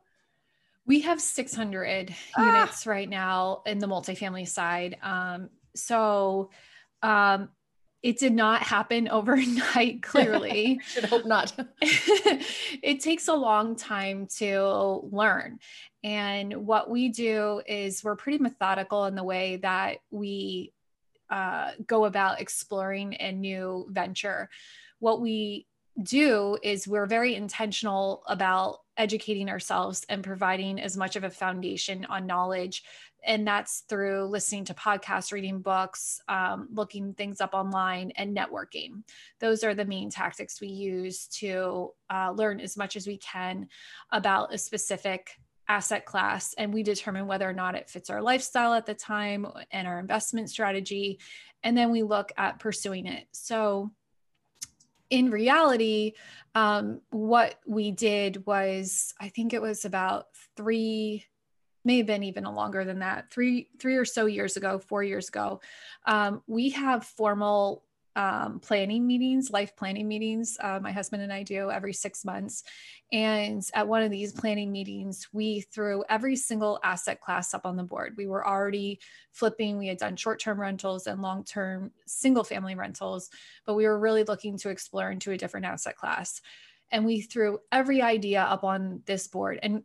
We 0.85 1.03
have 1.03 1.21
600 1.21 2.15
ah. 2.37 2.47
units 2.47 2.87
right 2.87 3.09
now 3.09 3.63
in 3.67 3.79
the 3.79 3.87
multifamily 3.87 4.49
side. 4.49 4.97
Um, 5.03 5.49
so 5.77 6.51
um, 7.03 7.51
it 8.03 8.19
did 8.19 8.33
not 8.33 8.63
happen 8.63 9.09
overnight, 9.09 10.03
clearly. 10.03 10.81
Should 10.87 11.05
hope 11.05 11.25
not. 11.25 11.53
it 11.81 13.01
takes 13.01 13.29
a 13.29 13.35
long 13.35 13.77
time 13.77 14.27
to 14.39 15.09
learn. 15.11 15.59
And 16.03 16.67
what 16.67 16.91
we 16.91 17.11
do 17.11 17.63
is 17.67 18.03
we're 18.03 18.17
pretty 18.17 18.39
methodical 18.39 19.05
in 19.05 19.15
the 19.15 19.23
way 19.23 19.57
that 19.57 19.99
we 20.11 20.73
uh, 21.31 21.71
go 21.87 22.05
about 22.05 22.41
exploring 22.41 23.15
a 23.15 23.31
new 23.31 23.87
venture. 23.89 24.51
What 24.99 25.21
we 25.21 25.67
do 26.01 26.57
is 26.63 26.89
we're 26.89 27.07
very 27.07 27.35
intentional 27.35 28.23
about 28.27 28.79
educating 28.97 29.49
ourselves 29.49 30.05
and 30.09 30.23
providing 30.23 30.81
as 30.81 30.97
much 30.97 31.17
of 31.17 31.25
a 31.25 31.31
foundation 31.31 32.05
on 32.07 32.27
knowledge. 32.27 32.83
And 33.25 33.47
that's 33.47 33.85
through 33.89 34.27
listening 34.27 34.65
to 34.67 34.75
podcasts 34.75 35.33
reading 35.33 35.61
books 35.61 36.21
um, 36.29 36.69
looking 36.73 37.15
things 37.15 37.41
up 37.41 37.55
online 37.55 38.11
and 38.17 38.37
networking. 38.37 39.05
Those 39.39 39.63
are 39.65 39.75
the 39.75 39.85
main 39.85 40.11
tactics 40.11 40.61
we 40.61 40.69
use 40.69 41.29
to 41.39 41.91
uh, 42.11 42.33
learn 42.33 42.61
as 42.61 42.77
much 42.77 42.97
as 42.97 43.07
we 43.07 43.19
can 43.19 43.69
about 44.11 44.53
a 44.53 44.59
specific 44.59 45.37
asset 45.69 46.05
class. 46.05 46.55
And 46.59 46.75
we 46.75 46.83
determine 46.83 47.27
whether 47.27 47.49
or 47.49 47.55
not 47.55 47.77
it 47.77 47.89
fits 47.89 48.11
our 48.11 48.21
lifestyle 48.21 48.75
at 48.75 48.87
the 48.87 48.95
time 48.95 49.47
and 49.71 49.87
our 49.87 50.01
investment 50.01 50.51
strategy. 50.51 51.21
And 51.63 51.77
then 51.77 51.93
we 51.93 52.03
look 52.03 52.33
at 52.37 52.59
pursuing 52.59 53.07
it. 53.07 53.27
So 53.31 53.93
in 55.13 55.31
reality, 55.31 56.15
um, 56.55 57.03
what 57.11 57.57
we 57.67 57.91
did 57.91 58.47
was, 58.47 59.13
I 59.21 59.29
think 59.29 59.53
it 59.53 59.61
was 59.61 59.85
about 59.85 60.29
three, 60.57 61.27
may 61.85 61.99
have 61.99 62.07
been 62.07 62.23
even 62.23 62.45
longer 62.45 62.83
than 62.87 63.01
that, 63.01 63.31
three, 63.31 63.69
three 63.79 63.97
or 63.97 64.07
so 64.07 64.25
years 64.25 64.57
ago, 64.57 64.79
four 64.79 65.03
years 65.03 65.29
ago. 65.29 65.61
Um, 66.07 66.43
we 66.47 66.71
have 66.71 67.05
formal 67.05 67.85
um, 68.17 68.61
planning 68.61 69.07
meetings, 69.07 69.51
life 69.51 69.75
planning 69.77 70.07
meetings. 70.07 70.57
Uh, 70.61 70.79
my 70.83 70.93
husband 70.93 71.23
and 71.23 71.33
I 71.33 71.43
do 71.43 71.71
every 71.71 71.93
six 71.93 72.25
months. 72.25 72.63
And 73.13 73.63
at 73.75 73.89
one 73.89 74.03
of 74.03 74.11
these 74.11 74.33
planning 74.33 74.73
meetings, 74.73 75.29
we 75.33 75.61
threw 75.61 76.05
every 76.09 76.37
single 76.37 76.79
asset 76.83 77.21
class 77.21 77.55
up 77.55 77.67
on 77.67 77.77
the 77.77 77.83
board. 77.83 78.15
We 78.17 78.27
were 78.27 78.47
already 78.47 79.01
flipping, 79.33 79.79
we 79.79 79.89
had 79.89 79.99
done 79.99 80.17
short 80.17 80.41
term 80.41 80.61
rentals 80.61 81.07
and 81.07 81.23
long 81.23 81.45
term 81.45 81.93
single 82.07 82.45
family 82.45 82.75
rentals, 82.75 83.31
but 83.67 83.75
we 83.75 83.87
were 83.87 83.99
really 83.99 84.25
looking 84.25 84.59
to 84.59 84.71
explore 84.71 85.11
into 85.11 85.33
a 85.33 85.39
different 85.39 85.67
asset 85.67 85.97
class. 85.97 86.41
And 86.91 87.05
we 87.07 87.23
threw 87.23 87.59
every 87.71 88.03
idea 88.03 88.43
up 88.43 88.65
on 88.65 89.03
this 89.07 89.27
board. 89.27 89.59
And 89.63 89.83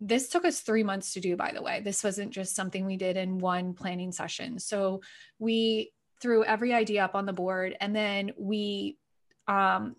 this 0.00 0.28
took 0.28 0.44
us 0.44 0.60
three 0.60 0.82
months 0.82 1.14
to 1.14 1.20
do, 1.20 1.36
by 1.36 1.52
the 1.52 1.62
way. 1.62 1.80
This 1.80 2.04
wasn't 2.04 2.32
just 2.32 2.54
something 2.54 2.84
we 2.84 2.96
did 2.96 3.16
in 3.16 3.38
one 3.38 3.72
planning 3.74 4.12
session. 4.12 4.58
So 4.58 5.00
we 5.38 5.92
threw 6.20 6.44
every 6.44 6.72
idea 6.72 7.04
up 7.04 7.14
on 7.14 7.26
the 7.26 7.32
board 7.32 7.76
and 7.80 7.94
then 7.94 8.32
we 8.36 8.98
um, 9.46 9.96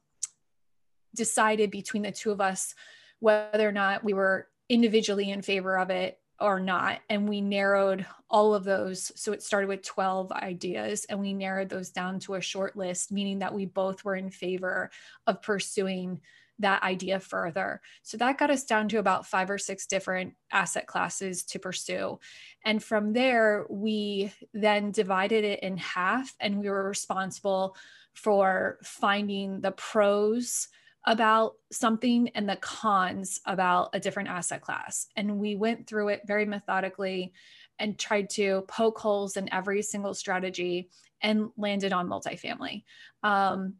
decided 1.15 1.71
between 1.71 2.03
the 2.03 2.11
two 2.11 2.31
of 2.31 2.41
us 2.41 2.75
whether 3.19 3.67
or 3.67 3.71
not 3.71 4.03
we 4.03 4.13
were 4.13 4.47
individually 4.69 5.31
in 5.31 5.41
favor 5.41 5.77
of 5.77 5.89
it 5.89 6.19
or 6.39 6.59
not. 6.59 6.99
And 7.09 7.27
we 7.27 7.41
narrowed 7.41 8.05
all 8.29 8.53
of 8.53 8.63
those. 8.63 9.11
So 9.15 9.33
it 9.33 9.43
started 9.43 9.67
with 9.67 9.81
12 9.81 10.31
ideas 10.31 11.05
and 11.09 11.19
we 11.19 11.33
narrowed 11.33 11.69
those 11.69 11.89
down 11.89 12.19
to 12.19 12.35
a 12.35 12.41
short 12.41 12.77
list, 12.77 13.11
meaning 13.11 13.39
that 13.39 13.53
we 13.53 13.65
both 13.65 14.05
were 14.05 14.15
in 14.15 14.29
favor 14.29 14.89
of 15.27 15.41
pursuing 15.41 16.21
that 16.59 16.83
idea 16.83 17.19
further. 17.19 17.81
So 18.03 18.17
that 18.17 18.37
got 18.37 18.51
us 18.51 18.65
down 18.65 18.89
to 18.89 18.99
about 18.99 19.25
five 19.25 19.49
or 19.49 19.57
six 19.57 19.87
different 19.87 20.33
asset 20.51 20.87
classes 20.87 21.43
to 21.45 21.59
pursue. 21.59 22.19
And 22.65 22.83
from 22.83 23.13
there, 23.13 23.65
we 23.69 24.33
then 24.53 24.91
divided 24.91 25.43
it 25.43 25.61
in 25.61 25.77
half 25.77 26.33
and 26.39 26.59
we 26.59 26.69
were 26.69 26.87
responsible 26.87 27.75
for 28.13 28.77
finding 28.83 29.61
the 29.61 29.71
pros 29.71 30.67
about 31.05 31.53
something 31.71 32.29
and 32.35 32.47
the 32.47 32.57
cons 32.57 33.39
about 33.45 33.89
a 33.93 33.99
different 33.99 34.29
asset 34.29 34.61
class. 34.61 35.07
And 35.15 35.39
we 35.39 35.55
went 35.55 35.87
through 35.87 36.09
it 36.09 36.21
very 36.25 36.45
methodically 36.45 37.33
and 37.79 37.97
tried 37.97 38.29
to 38.31 38.65
poke 38.67 38.99
holes 38.99 39.37
in 39.37 39.51
every 39.53 39.81
single 39.81 40.13
strategy 40.13 40.89
and 41.21 41.49
landed 41.57 41.93
on 41.93 42.09
multifamily. 42.09 42.83
Um, 43.23 43.75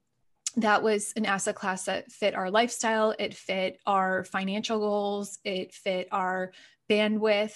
that 0.56 0.82
was 0.82 1.13
an 1.15 1.25
asset 1.25 1.56
class 1.56 1.86
that 1.86 2.12
fit 2.12 2.36
our 2.36 2.50
lifestyle, 2.50 3.13
it 3.20 3.34
fit 3.34 3.79
our 3.86 4.24
financial 4.24 4.79
goals, 4.79 5.39
it 5.44 5.74
fit 5.74 6.08
our 6.12 6.51
bandwidth. 6.89 7.56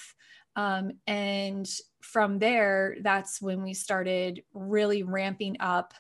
Um, 0.55 0.91
and 1.07 1.67
from 2.01 2.38
there, 2.38 2.97
that's 3.01 3.41
when 3.41 3.63
we 3.63 3.73
started 3.73 4.43
really 4.53 5.03
ramping 5.03 5.57
up 5.59 5.93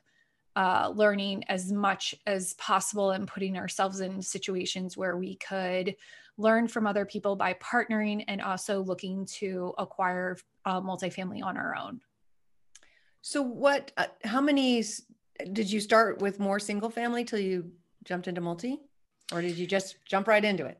uh, 0.55 0.91
learning 0.93 1.43
as 1.45 1.71
much 1.71 2.13
as 2.27 2.53
possible 2.55 3.11
and 3.11 3.27
putting 3.27 3.57
ourselves 3.57 3.99
in 4.01 4.21
situations 4.21 4.95
where 4.95 5.17
we 5.17 5.35
could 5.35 5.95
learn 6.37 6.67
from 6.67 6.85
other 6.85 7.05
people 7.05 7.35
by 7.35 7.53
partnering 7.55 8.23
and 8.27 8.41
also 8.41 8.81
looking 8.81 9.25
to 9.25 9.73
acquire 9.77 10.37
uh, 10.65 10.79
multifamily 10.79 11.43
on 11.43 11.57
our 11.57 11.75
own. 11.75 12.01
So, 13.21 13.41
what, 13.41 13.91
uh, 13.97 14.07
how 14.23 14.41
many 14.41 14.83
did 15.51 15.71
you 15.71 15.79
start 15.79 16.21
with 16.21 16.39
more 16.39 16.59
single 16.59 16.89
family 16.89 17.23
till 17.23 17.39
you 17.39 17.71
jumped 18.03 18.27
into 18.27 18.41
multi? 18.41 18.79
Or 19.31 19.41
did 19.41 19.57
you 19.57 19.65
just 19.65 19.97
jump 20.05 20.27
right 20.27 20.43
into 20.43 20.65
it? 20.65 20.79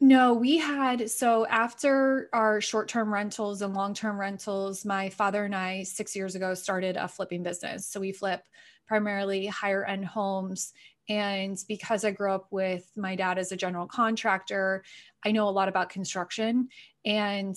No 0.00 0.34
we 0.34 0.58
had 0.58 1.08
so 1.08 1.46
after 1.46 2.28
our 2.32 2.60
short-term 2.60 3.12
rentals 3.12 3.62
and 3.62 3.72
long-term 3.72 4.18
rentals 4.18 4.84
my 4.84 5.10
father 5.10 5.44
and 5.44 5.54
i 5.54 5.84
six 5.84 6.16
years 6.16 6.34
ago 6.34 6.54
started 6.54 6.96
a 6.96 7.06
flipping 7.06 7.44
business. 7.44 7.86
So 7.86 8.00
we 8.00 8.10
flip 8.10 8.42
primarily 8.88 9.46
higher 9.46 9.84
end 9.84 10.04
homes. 10.04 10.72
And 11.08 11.56
because 11.68 12.04
i 12.04 12.10
grew 12.10 12.32
up 12.32 12.48
with 12.50 12.90
my 12.96 13.14
dad 13.14 13.38
as 13.38 13.52
a 13.52 13.56
general 13.56 13.86
contractor 13.86 14.82
i 15.24 15.30
know 15.30 15.48
a 15.48 15.50
lot 15.50 15.68
about 15.68 15.90
construction. 15.90 16.68
And 17.04 17.56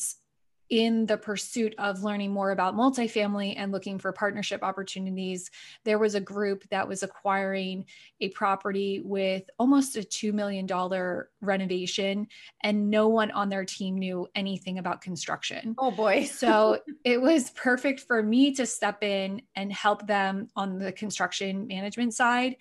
in 0.69 1.05
the 1.05 1.17
pursuit 1.17 1.75
of 1.77 2.03
learning 2.03 2.31
more 2.31 2.51
about 2.51 2.75
multifamily 2.75 3.53
and 3.57 3.72
looking 3.72 4.00
for 4.00 4.12
partnership 4.12 4.63
opportunities, 4.63 5.51
there 5.84 6.00
was 6.00 6.15
a 6.15 6.19
group 6.19 6.63
that 6.69 6.88
was 6.88 7.03
acquiring 7.03 7.86
a 8.22 8.29
property 8.29 9.01
with 9.03 9.43
almost 9.60 9.95
a 9.98 10.00
$2 10.00 10.34
million 10.34 10.67
renovation, 11.41 12.27
and 12.63 12.89
no 12.89 13.07
one 13.07 13.31
on 13.31 13.50
their 13.50 13.65
team 13.65 13.98
knew 13.98 14.27
anything 14.36 14.79
about 14.79 15.01
construction. 15.01 15.75
Oh 15.77 15.91
boy. 15.91 16.24
so 16.31 16.79
it 17.03 17.22
was 17.22 17.51
perfect 17.51 18.01
for 18.01 18.24
me 18.24 18.53
to 18.55 18.65
step 18.65 19.03
in 19.03 19.41
and 19.55 19.72
help 19.72 20.07
them 20.07 20.48
on 20.55 20.79
the 20.79 20.91
construction 20.91 21.67
management 21.67 22.13
side. 22.13 22.57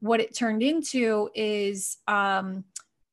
What 0.00 0.20
it 0.20 0.34
turned 0.34 0.62
into 0.62 1.30
is, 1.34 1.98
um, 2.08 2.64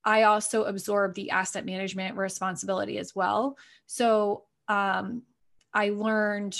I 0.03 0.24
also 0.24 0.63
absorbed 0.63 1.15
the 1.15 1.31
asset 1.31 1.65
management 1.65 2.17
responsibility 2.17 2.98
as 2.98 3.15
well. 3.15 3.58
So 3.86 4.46
um, 4.67 5.24
I 5.74 5.89
learned 5.89 6.60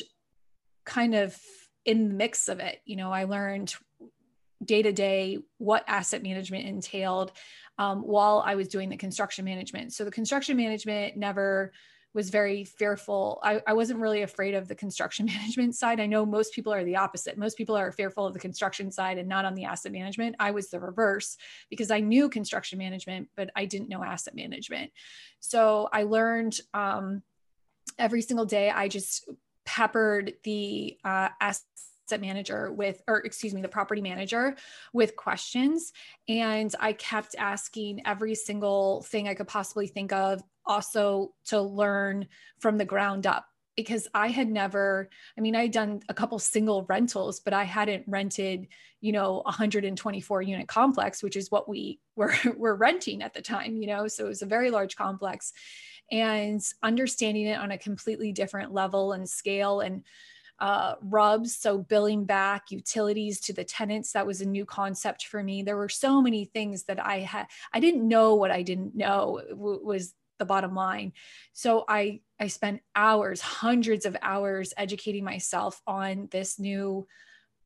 kind 0.86 1.16
of 1.16 1.38
in 1.86 2.10
the 2.10 2.14
mix 2.14 2.48
of 2.48 2.60
it. 2.60 2.82
You 2.86 2.96
know, 2.96 3.12
I 3.12 3.24
learned 3.24 3.74
day 4.64 4.82
to 4.84 4.92
day 4.92 5.40
what 5.58 5.84
asset 5.88 6.22
management 6.22 6.68
entailed 6.68 7.32
um, 7.78 8.02
while 8.02 8.44
I 8.46 8.56
was 8.56 8.68
doing 8.68 8.90
the 8.90 8.98
construction 8.98 9.46
management. 9.46 9.94
So 9.94 10.06
the 10.06 10.12
construction 10.12 10.56
management 10.58 11.18
never 11.18 11.72
was 12.14 12.30
very 12.30 12.64
fearful. 12.64 13.40
I, 13.42 13.62
I 13.66 13.74
wasn't 13.74 14.00
really 14.00 14.22
afraid 14.22 14.54
of 14.54 14.68
the 14.68 14.76
construction 14.76 15.26
management 15.38 15.76
side. 15.76 16.00
I 16.00 16.06
know 16.06 16.26
most 16.26 16.54
people 16.54 16.74
are 16.74 16.84
the 16.84 16.98
opposite. 16.98 17.38
Most 17.38 17.58
people 17.58 17.76
are 17.76 17.92
fearful 17.92 18.26
of 18.26 18.34
the 18.34 18.40
construction 18.40 18.92
side 18.92 19.18
and 19.18 19.30
not 19.30 19.46
on 19.46 19.56
the 19.56 19.66
asset 19.66 19.92
management. 19.92 20.36
I 20.40 20.52
was 20.52 20.70
the 20.70 20.80
reverse 20.80 21.38
because 21.70 21.92
I 21.92 22.00
knew 22.00 22.30
construction 22.30 22.78
management, 22.78 23.30
but 23.36 23.50
I 23.56 23.66
didn't 23.66 23.90
know 23.90 24.04
asset 24.04 24.36
management. 24.36 24.92
So 25.40 25.90
I 25.92 26.04
learned 26.04 26.60
um, 26.74 27.24
every 27.98 28.22
single 28.22 28.46
day, 28.46 28.70
I 28.70 28.88
just 28.88 29.30
peppered 29.66 30.34
the 30.44 30.98
uh, 31.04 31.30
asset 31.40 31.66
manager 32.20 32.74
with 32.74 33.02
or 33.08 33.20
excuse 33.20 33.54
me 33.54 33.62
the 33.62 33.70
property 33.70 34.02
manager 34.02 34.54
with 34.92 35.16
questions 35.16 35.94
and 36.28 36.76
i 36.82 36.92
kept 36.92 37.36
asking 37.40 38.02
every 38.06 38.36
single 38.36 39.02
thing 39.04 39.30
i 39.30 39.34
could 39.34 39.48
possibly 39.48 39.88
think 39.88 40.12
of 40.12 40.44
also 40.72 41.34
to 41.46 41.62
learn 41.62 42.28
from 42.60 42.78
the 42.78 42.86
ground 42.86 43.28
up 43.28 43.46
because 43.76 44.08
I 44.14 44.28
had 44.28 44.50
never, 44.50 45.10
I 45.38 45.42
mean, 45.42 45.56
I 45.56 45.64
had 45.64 45.72
done 45.72 46.02
a 46.08 46.14
couple 46.14 46.40
single 46.40 46.86
rentals, 46.88 47.40
but 47.42 47.54
I 47.54 47.64
hadn't 47.64 48.06
rented, 48.08 48.68
you 49.02 49.12
know, 49.12 49.42
124 49.46 50.42
unit 50.42 50.68
complex, 50.68 51.22
which 51.22 51.36
is 51.36 51.52
what 51.52 51.68
we 51.68 52.00
were, 52.16 52.34
were 52.56 52.76
renting 52.76 53.22
at 53.22 53.34
the 53.34 53.42
time, 53.42 53.82
you 53.82 53.88
know, 53.88 54.08
so 54.08 54.26
it 54.26 54.30
was 54.30 54.42
a 54.42 54.46
very 54.48 54.72
large 54.72 54.96
complex 54.96 55.52
and 56.10 56.62
understanding 56.84 57.48
it 57.48 57.60
on 57.60 57.72
a 57.72 57.78
completely 57.78 58.32
different 58.32 58.74
level 58.74 59.14
and 59.14 59.30
scale 59.30 59.82
and 59.82 60.04
uh, 60.60 60.94
RUBS, 61.02 61.58
so 61.58 61.80
billing 61.80 62.24
back 62.24 62.70
utilities 62.70 63.42
to 63.42 63.54
the 63.54 63.64
tenants. 63.64 64.12
That 64.12 64.28
was 64.28 64.42
a 64.42 64.46
new 64.46 64.64
concept 64.64 65.26
for 65.26 65.42
me. 65.42 65.64
There 65.64 65.76
were 65.76 65.90
so 65.90 66.22
many 66.22 66.46
things 66.46 66.84
that 66.84 67.04
I 67.04 67.20
had, 67.20 67.48
I 67.74 67.80
didn't 67.80 68.08
know 68.08 68.36
what 68.36 68.52
I 68.52 68.62
didn't 68.62 68.96
know 68.96 69.42
was 69.52 70.14
the 70.42 70.46
bottom 70.46 70.74
line. 70.76 71.14
So 71.54 71.86
I 71.88 72.22
I 72.40 72.48
spent 72.48 72.82
hours, 72.96 73.40
hundreds 73.40 74.06
of 74.06 74.18
hours 74.22 74.74
educating 74.76 75.24
myself 75.24 75.80
on 75.86 76.28
this 76.32 76.60
new 76.60 77.08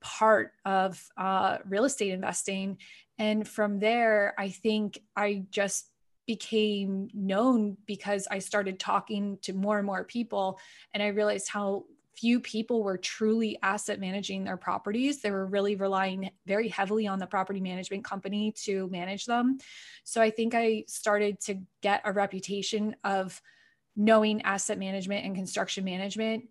part 0.01 0.51
of 0.65 1.01
uh, 1.17 1.59
real 1.65 1.85
estate 1.85 2.11
investing. 2.11 2.77
And 3.17 3.47
from 3.47 3.79
there, 3.79 4.35
I 4.37 4.49
think 4.49 4.99
I 5.15 5.45
just 5.49 5.89
became 6.27 7.07
known 7.13 7.77
because 7.85 8.27
I 8.29 8.39
started 8.39 8.79
talking 8.79 9.37
to 9.43 9.53
more 9.53 9.77
and 9.77 9.85
more 9.85 10.03
people. 10.03 10.59
And 10.93 11.01
I 11.01 11.07
realized 11.07 11.47
how 11.47 11.85
few 12.15 12.39
people 12.39 12.83
were 12.83 12.97
truly 12.97 13.57
asset 13.61 13.99
managing 13.99 14.43
their 14.43 14.57
properties. 14.57 15.21
They 15.21 15.31
were 15.31 15.45
really 15.45 15.75
relying 15.75 16.29
very 16.45 16.69
heavily 16.69 17.07
on 17.07 17.19
the 17.19 17.27
property 17.27 17.59
management 17.59 18.05
company 18.05 18.53
to 18.63 18.87
manage 18.89 19.25
them. 19.25 19.57
So 20.03 20.21
I 20.21 20.29
think 20.29 20.55
I 20.55 20.85
started 20.87 21.39
to 21.41 21.59
get 21.81 22.01
a 22.05 22.13
reputation 22.13 22.95
of 23.03 23.41
knowing 23.95 24.41
asset 24.43 24.77
management 24.77 25.25
and 25.25 25.35
construction 25.35 25.83
management, 25.83 26.45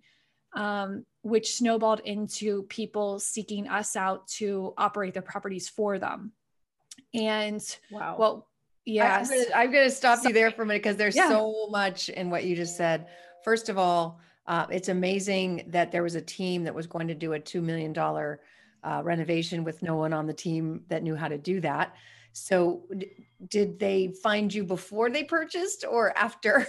um, 0.54 1.04
which 1.22 1.56
snowballed 1.56 2.00
into 2.00 2.64
people 2.64 3.18
seeking 3.18 3.68
us 3.68 3.96
out 3.96 4.28
to 4.28 4.74
operate 4.76 5.14
their 5.14 5.22
properties 5.22 5.68
for 5.68 5.98
them. 5.98 6.32
And 7.14 7.62
wow. 7.90 8.16
well, 8.18 8.48
yes. 8.84 9.32
I'm 9.54 9.72
going 9.72 9.84
to 9.84 9.90
stop 9.90 10.18
Sorry. 10.18 10.28
you 10.28 10.34
there 10.34 10.50
for 10.50 10.62
a 10.62 10.66
minute 10.66 10.82
because 10.82 10.96
there's 10.96 11.16
yeah. 11.16 11.28
so 11.28 11.68
much 11.70 12.08
in 12.08 12.28
what 12.28 12.44
you 12.44 12.54
just 12.54 12.76
said. 12.76 13.06
First 13.44 13.68
of 13.68 13.78
all, 13.78 14.20
uh, 14.46 14.66
it's 14.70 14.88
amazing 14.88 15.64
that 15.68 15.90
there 15.90 16.02
was 16.02 16.14
a 16.14 16.20
team 16.20 16.64
that 16.64 16.74
was 16.74 16.86
going 16.86 17.08
to 17.08 17.14
do 17.14 17.32
a 17.32 17.40
$2 17.40 17.62
million 17.62 17.96
uh, 17.96 19.02
renovation 19.02 19.64
with 19.64 19.82
no 19.82 19.96
one 19.96 20.12
on 20.12 20.26
the 20.26 20.34
team 20.34 20.82
that 20.88 21.02
knew 21.02 21.16
how 21.16 21.28
to 21.28 21.38
do 21.38 21.60
that. 21.60 21.94
So, 22.32 22.82
d- 22.96 23.10
did 23.48 23.78
they 23.78 24.12
find 24.22 24.52
you 24.52 24.64
before 24.64 25.08
they 25.08 25.24
purchased 25.24 25.84
or 25.88 26.16
after? 26.18 26.66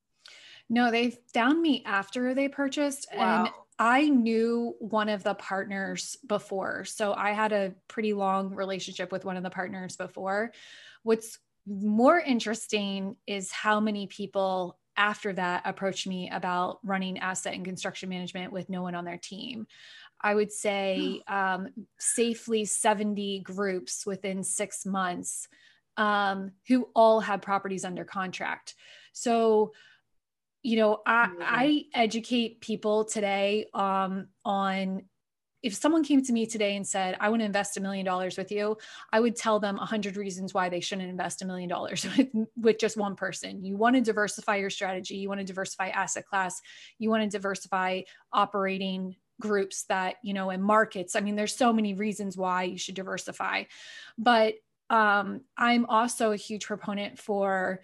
no, 0.68 0.90
they 0.90 1.16
found 1.32 1.60
me 1.60 1.82
after 1.84 2.34
they 2.34 2.48
purchased. 2.48 3.06
Wow. 3.14 3.44
And 3.44 3.54
I 3.78 4.08
knew 4.08 4.74
one 4.78 5.08
of 5.08 5.22
the 5.22 5.34
partners 5.34 6.16
before. 6.26 6.84
So 6.84 7.12
I 7.12 7.32
had 7.32 7.52
a 7.52 7.74
pretty 7.88 8.14
long 8.14 8.54
relationship 8.54 9.12
with 9.12 9.24
one 9.24 9.36
of 9.36 9.42
the 9.42 9.50
partners 9.50 9.96
before. 9.96 10.52
What's 11.02 11.38
more 11.66 12.18
interesting 12.18 13.16
is 13.26 13.52
how 13.52 13.80
many 13.80 14.06
people 14.06 14.78
after 14.96 15.32
that 15.32 15.62
approached 15.64 16.06
me 16.06 16.30
about 16.30 16.78
running 16.84 17.18
asset 17.18 17.54
and 17.54 17.64
construction 17.64 18.08
management 18.08 18.52
with 18.52 18.68
no 18.68 18.82
one 18.82 18.94
on 18.94 19.04
their 19.04 19.18
team. 19.18 19.66
I 20.20 20.34
would 20.34 20.50
say 20.50 21.22
um, 21.28 21.68
safely 21.98 22.64
70 22.64 23.40
groups 23.40 24.06
within 24.06 24.42
six 24.42 24.86
months 24.86 25.48
um, 25.96 26.52
who 26.68 26.88
all 26.94 27.20
had 27.20 27.42
properties 27.42 27.84
under 27.84 28.04
contract. 28.04 28.74
So, 29.12 29.72
you 30.62 30.76
know, 30.76 31.00
I, 31.06 31.30
I 31.40 31.84
educate 31.94 32.60
people 32.60 33.04
today 33.04 33.66
um, 33.72 34.28
on 34.44 35.02
if 35.62 35.74
someone 35.74 36.04
came 36.04 36.22
to 36.22 36.32
me 36.32 36.46
today 36.46 36.76
and 36.76 36.86
said, 36.86 37.16
I 37.20 37.28
want 37.28 37.40
to 37.40 37.46
invest 37.46 37.76
a 37.76 37.80
million 37.80 38.04
dollars 38.04 38.36
with 38.36 38.52
you, 38.52 38.76
I 39.12 39.20
would 39.20 39.36
tell 39.36 39.58
them 39.58 39.78
a 39.78 39.86
hundred 39.86 40.16
reasons 40.16 40.54
why 40.54 40.68
they 40.68 40.80
shouldn't 40.80 41.08
invest 41.08 41.42
a 41.42 41.46
million 41.46 41.68
dollars 41.68 42.06
with, 42.16 42.28
with 42.56 42.78
just 42.78 42.96
one 42.96 43.16
person. 43.16 43.64
You 43.64 43.76
want 43.76 43.96
to 43.96 44.02
diversify 44.02 44.56
your 44.56 44.70
strategy. 44.70 45.16
You 45.16 45.28
want 45.28 45.40
to 45.40 45.46
diversify 45.46 45.88
asset 45.88 46.26
class. 46.26 46.60
You 46.98 47.10
want 47.10 47.24
to 47.24 47.36
diversify 47.36 48.02
operating 48.32 49.16
groups 49.40 49.84
that, 49.84 50.16
you 50.22 50.34
know, 50.34 50.50
and 50.50 50.62
markets. 50.62 51.16
I 51.16 51.20
mean, 51.20 51.36
there's 51.36 51.56
so 51.56 51.72
many 51.72 51.94
reasons 51.94 52.36
why 52.36 52.64
you 52.64 52.78
should 52.78 52.94
diversify. 52.94 53.64
But 54.16 54.54
um, 54.88 55.42
I'm 55.56 55.86
also 55.86 56.32
a 56.32 56.36
huge 56.36 56.66
proponent 56.66 57.18
for 57.18 57.80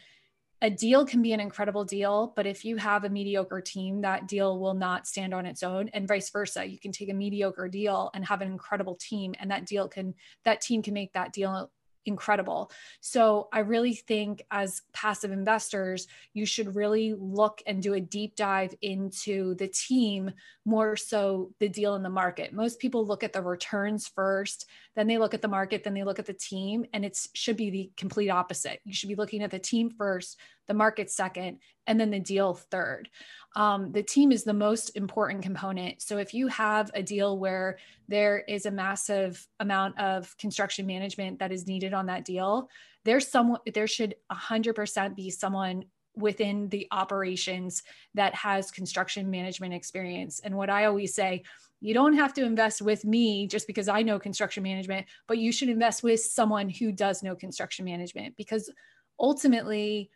a 0.63 0.71
deal 0.71 1.05
can 1.05 1.21
be 1.23 1.33
an 1.33 1.41
incredible 1.41 1.85
deal, 1.85 2.33
but 2.37 2.47
if 2.47 2.65
you 2.65 2.77
have 2.77 3.03
a 3.03 3.11
mediocre 3.11 3.61
team, 3.61 4.01
that 4.03 4.29
deal 4.29 4.61
will 4.61 4.75
not 4.75 5.09
stand 5.09 5.35
on 5.35 5.45
its 5.45 5.65
own, 5.65 5.89
and 5.93 6.07
vice 6.07 6.31
versa. 6.31 6.65
You 6.65 6.79
can 6.79 6.93
take 6.93 7.11
a 7.11 7.15
mediocre 7.15 7.69
deal 7.69 8.11
and 8.15 8.25
have 8.25 8.43
an 8.43 8.49
incredible 8.49 8.95
team, 8.95 9.35
and 9.41 9.51
that 9.51 9.67
deal 9.67 9.89
can 9.89 10.15
that 10.45 10.61
team 10.61 10.81
can 10.81 10.95
make 10.95 11.13
that 11.15 11.33
deal 11.33 11.69
incredible. 12.07 12.71
So 13.01 13.49
I 13.53 13.61
really 13.61 13.95
think 13.95 14.43
as 14.51 14.83
passive 14.93 15.33
investors, 15.33 16.07
you 16.35 16.47
should 16.47 16.75
really 16.75 17.15
look 17.19 17.63
and 17.67 17.83
do 17.83 17.95
a 17.95 18.01
deep 18.01 18.37
dive 18.37 18.75
into 18.83 19.55
the 19.55 19.69
team 19.69 20.33
more 20.65 20.97
so 20.97 21.53
the 21.59 21.69
deal 21.69 21.95
in 21.95 22.03
the 22.03 22.11
market. 22.11 22.53
Most 22.53 22.79
people 22.79 23.07
look 23.07 23.25
at 23.25 23.33
the 23.33 23.43
returns 23.43 24.09
first, 24.09 24.67
then 24.95 25.07
they 25.07 25.19
look 25.19 25.35
at 25.35 25.43
the 25.43 25.49
market, 25.49 25.85
then 25.85 25.95
they 25.95 26.05
look 26.05 26.19
at 26.19 26.27
the 26.27 26.33
team, 26.33 26.85
and 26.93 27.05
it 27.05 27.19
should 27.35 27.57
be 27.57 27.71
the 27.71 27.91
complete 27.97 28.31
opposite. 28.31 28.81
You 28.85 28.93
should 28.93 29.09
be 29.09 29.15
looking 29.15 29.43
at 29.43 29.51
the 29.51 29.59
team 29.59 29.91
first, 29.91 30.39
the 30.69 30.75
market 30.75 31.11
second, 31.11 31.59
and 31.87 31.99
then 31.99 32.11
the 32.11 32.21
deal 32.21 32.55
third 32.55 33.09
um, 33.55 33.93
the 33.93 34.03
team 34.03 34.33
is 34.33 34.45
the 34.45 34.55
most 34.55 34.91
important 34.97 35.43
component. 35.43 36.01
So 36.01 36.19
if 36.19 36.33
you 36.33 36.49
have 36.49 36.91
a 36.95 37.03
deal 37.03 37.39
where 37.39 37.79
there 38.09 38.39
is 38.49 38.67
a 38.67 38.71
massive 38.71 39.47
amount 39.61 39.99
of 39.99 40.35
construction 40.39 40.87
management 40.87 41.39
that 41.39 41.53
is 41.53 41.67
needed 41.67 41.93
on 41.93 42.07
that 42.07 42.25
deal, 42.25 42.69
there's 43.05 43.29
someone 43.29 43.61
there 43.75 43.87
should 43.87 44.15
100% 44.31 45.17
be 45.17 45.31
someone 45.31 45.85
within 46.15 46.69
the 46.69 46.87
operations 46.91 47.83
that 48.15 48.35
has 48.35 48.71
construction 48.71 49.31
management 49.31 49.75
experience. 49.75 50.41
And 50.41 50.57
what 50.57 50.71
I 50.71 50.85
always 50.85 51.15
say, 51.15 51.43
you 51.81 51.95
don't 51.95 52.15
have 52.15 52.33
to 52.35 52.45
invest 52.45 52.81
with 52.81 53.05
me 53.05 53.47
just 53.47 53.67
because 53.67 53.89
I 53.89 54.03
know 54.03 54.19
construction 54.19 54.63
management, 54.63 55.07
but 55.27 55.39
you 55.39 55.53
should 55.53 55.69
invest 55.69 56.03
with 56.03 56.21
someone 56.21 56.69
who 56.69 56.93
does 56.93 57.23
know 57.23 57.35
construction 57.35 57.85
management 57.85 58.37
because 58.37 58.71
ultimately 59.19 60.11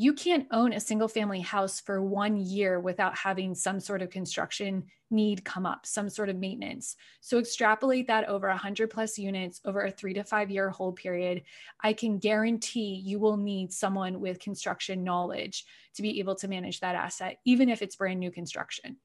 you 0.00 0.12
can't 0.12 0.46
own 0.52 0.72
a 0.72 0.80
single 0.80 1.08
family 1.08 1.40
house 1.40 1.80
for 1.80 2.00
one 2.00 2.36
year 2.36 2.78
without 2.78 3.18
having 3.18 3.52
some 3.52 3.80
sort 3.80 4.00
of 4.00 4.10
construction 4.10 4.84
need 5.10 5.44
come 5.44 5.66
up, 5.66 5.84
some 5.84 6.08
sort 6.08 6.28
of 6.28 6.36
maintenance. 6.36 6.94
So 7.20 7.38
extrapolate 7.38 8.06
that 8.06 8.28
over 8.28 8.46
100 8.46 8.90
plus 8.90 9.18
units 9.18 9.60
over 9.64 9.82
a 9.82 9.90
three 9.90 10.14
to 10.14 10.22
five 10.22 10.52
year 10.52 10.70
hold 10.70 10.94
period. 10.94 11.42
I 11.82 11.94
can 11.94 12.18
guarantee 12.18 13.02
you 13.04 13.18
will 13.18 13.36
need 13.36 13.72
someone 13.72 14.20
with 14.20 14.38
construction 14.38 15.02
knowledge 15.02 15.64
to 15.94 16.02
be 16.02 16.20
able 16.20 16.36
to 16.36 16.48
manage 16.48 16.78
that 16.78 16.94
asset, 16.94 17.40
even 17.44 17.68
if 17.68 17.82
it's 17.82 17.96
brand 17.96 18.20
new 18.20 18.30
construction. 18.30 18.98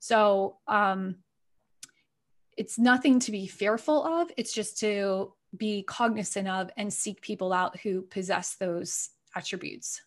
So 0.00 0.56
um, 0.66 1.18
it's 2.56 2.80
nothing 2.80 3.20
to 3.20 3.30
be 3.30 3.46
fearful 3.46 4.04
of. 4.04 4.32
It's 4.36 4.52
just 4.52 4.80
to 4.80 5.34
be 5.56 5.84
cognizant 5.84 6.48
of 6.48 6.72
and 6.76 6.92
seek 6.92 7.20
people 7.20 7.52
out 7.52 7.78
who 7.78 8.02
possess 8.02 8.56
those 8.56 9.10
attributes. 9.36 10.00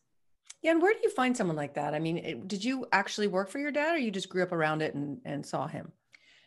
Yeah, 0.65 0.71
and 0.71 0.81
where 0.81 0.93
do 0.93 0.99
you 1.03 1.11
find 1.11 1.37
someone 1.37 1.55
like 1.55 1.75
that? 1.75 1.93
I 1.93 1.99
mean, 1.99 2.17
it, 2.17 2.47
did 2.47 2.63
you 2.63 2.87
actually 2.91 3.27
work 3.27 3.49
for 3.49 3.59
your 3.59 3.69
dad, 3.69 3.93
or 3.93 3.99
you 3.99 4.09
just 4.09 4.29
grew 4.29 4.41
up 4.41 4.51
around 4.51 4.81
it 4.81 4.95
and 4.95 5.21
and 5.23 5.45
saw 5.45 5.67
him? 5.67 5.91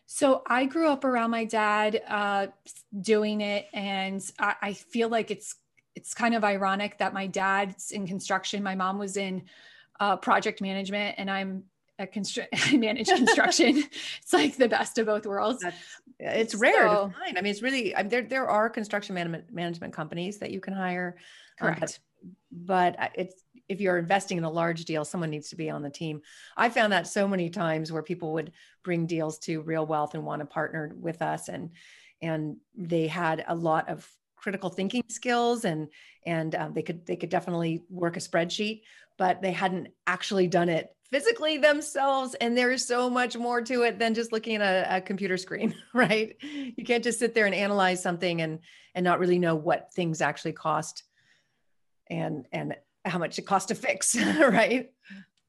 So 0.07 0.43
I 0.45 0.65
grew 0.65 0.89
up 0.89 1.05
around 1.05 1.31
my 1.31 1.45
dad 1.45 2.01
uh, 2.05 2.47
doing 2.99 3.39
it, 3.39 3.67
and 3.71 4.21
I, 4.37 4.55
I 4.61 4.73
feel 4.73 5.07
like 5.07 5.31
it's 5.31 5.55
it's 5.95 6.13
kind 6.13 6.35
of 6.35 6.43
ironic 6.43 6.97
that 6.97 7.13
my 7.13 7.27
dad's 7.27 7.91
in 7.91 8.05
construction, 8.05 8.61
my 8.61 8.75
mom 8.75 8.99
was 8.99 9.15
in 9.15 9.43
uh, 10.01 10.17
project 10.17 10.59
management, 10.59 11.15
and 11.17 11.31
I'm 11.31 11.63
a 11.97 12.05
constru- 12.05 12.47
I 12.53 12.75
manage 12.75 13.07
construction. 13.07 13.77
it's 14.21 14.33
like 14.33 14.57
the 14.57 14.67
best 14.67 14.97
of 14.97 15.05
both 15.05 15.25
worlds. 15.25 15.61
That's, 15.61 15.77
it's 16.19 16.55
rare 16.55 16.89
so, 16.89 17.07
to 17.07 17.13
find. 17.17 17.37
I 17.37 17.41
mean, 17.41 17.51
it's 17.51 17.61
really 17.61 17.95
I 17.95 18.01
mean, 18.01 18.09
there. 18.09 18.23
There 18.23 18.49
are 18.49 18.69
construction 18.69 19.15
management 19.15 19.53
management 19.53 19.93
companies 19.93 20.39
that 20.39 20.51
you 20.51 20.59
can 20.59 20.73
hire. 20.73 21.15
Correct. 21.57 21.83
Um, 21.83 21.89
but, 22.51 22.97
but 22.97 23.11
it's 23.15 23.43
if 23.69 23.79
you're 23.79 23.99
investing 23.99 24.37
in 24.39 24.43
a 24.43 24.49
large 24.49 24.83
deal, 24.85 25.05
someone 25.05 25.29
needs 25.29 25.49
to 25.49 25.55
be 25.55 25.69
on 25.69 25.83
the 25.83 25.89
team. 25.89 26.21
I 26.57 26.69
found 26.69 26.91
that 26.91 27.07
so 27.07 27.27
many 27.27 27.49
times 27.49 27.91
where 27.91 28.01
people 28.01 28.33
would 28.33 28.51
bring 28.83 29.05
deals 29.05 29.37
to 29.39 29.61
Real 29.61 29.85
Wealth 29.85 30.15
and 30.15 30.25
want 30.25 30.41
to 30.41 30.45
partner 30.45 30.91
with 30.99 31.21
us, 31.21 31.47
and 31.47 31.69
and 32.21 32.57
they 32.75 33.07
had 33.07 33.45
a 33.47 33.55
lot 33.55 33.87
of 33.87 34.09
critical 34.35 34.69
thinking 34.69 35.03
skills, 35.07 35.65
and 35.65 35.87
and 36.25 36.55
um, 36.55 36.73
they 36.73 36.81
could 36.81 37.05
they 37.05 37.15
could 37.15 37.29
definitely 37.29 37.83
work 37.89 38.17
a 38.17 38.19
spreadsheet, 38.19 38.81
but 39.17 39.41
they 39.41 39.51
hadn't 39.51 39.89
actually 40.07 40.47
done 40.47 40.67
it 40.67 40.89
physically 41.11 41.57
themselves 41.57 42.35
and 42.35 42.55
there's 42.55 42.85
so 42.85 43.09
much 43.09 43.35
more 43.35 43.63
to 43.63 43.81
it 43.81 43.97
than 43.97 44.13
just 44.13 44.31
looking 44.31 44.57
at 44.57 44.61
a, 44.61 44.97
a, 44.97 45.01
computer 45.01 45.37
screen 45.37 45.73
right 45.95 46.35
you 46.41 46.85
can't 46.85 47.03
just 47.03 47.17
sit 47.17 47.33
there 47.33 47.47
and 47.47 47.55
analyze 47.55 47.99
something 47.99 48.43
and 48.43 48.59
and 48.93 49.03
not 49.03 49.17
really 49.17 49.39
know 49.39 49.55
what 49.55 49.91
things 49.91 50.21
actually 50.21 50.51
cost 50.51 51.03
and 52.11 52.47
and 52.51 52.75
how 53.05 53.17
much 53.17 53.37
it 53.39 53.43
costs 53.43 53.67
to 53.67 53.75
fix, 53.75 54.15
right? 54.39 54.89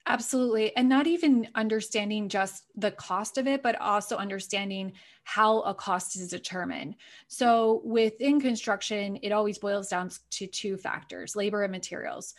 Absolutely. 0.07 0.75
And 0.77 0.89
not 0.89 1.07
even 1.07 1.49
understanding 1.55 2.29
just 2.29 2.65
the 2.75 2.91
cost 2.91 3.39
of 3.39 3.47
it, 3.47 3.63
but 3.63 3.81
also 3.81 4.17
understanding 4.17 4.93
how 5.25 5.61
a 5.61 5.75
cost 5.75 6.17
is 6.17 6.29
determined. 6.29 6.97
So 7.29 7.83
within 7.85 8.41
construction, 8.41 9.19
it 9.23 9.31
always 9.31 9.59
boils 9.59 9.89
down 9.89 10.11
to 10.31 10.47
two 10.47 10.77
factors 10.77 11.37
labor 11.37 11.63
and 11.63 11.71
materials. 11.71 12.35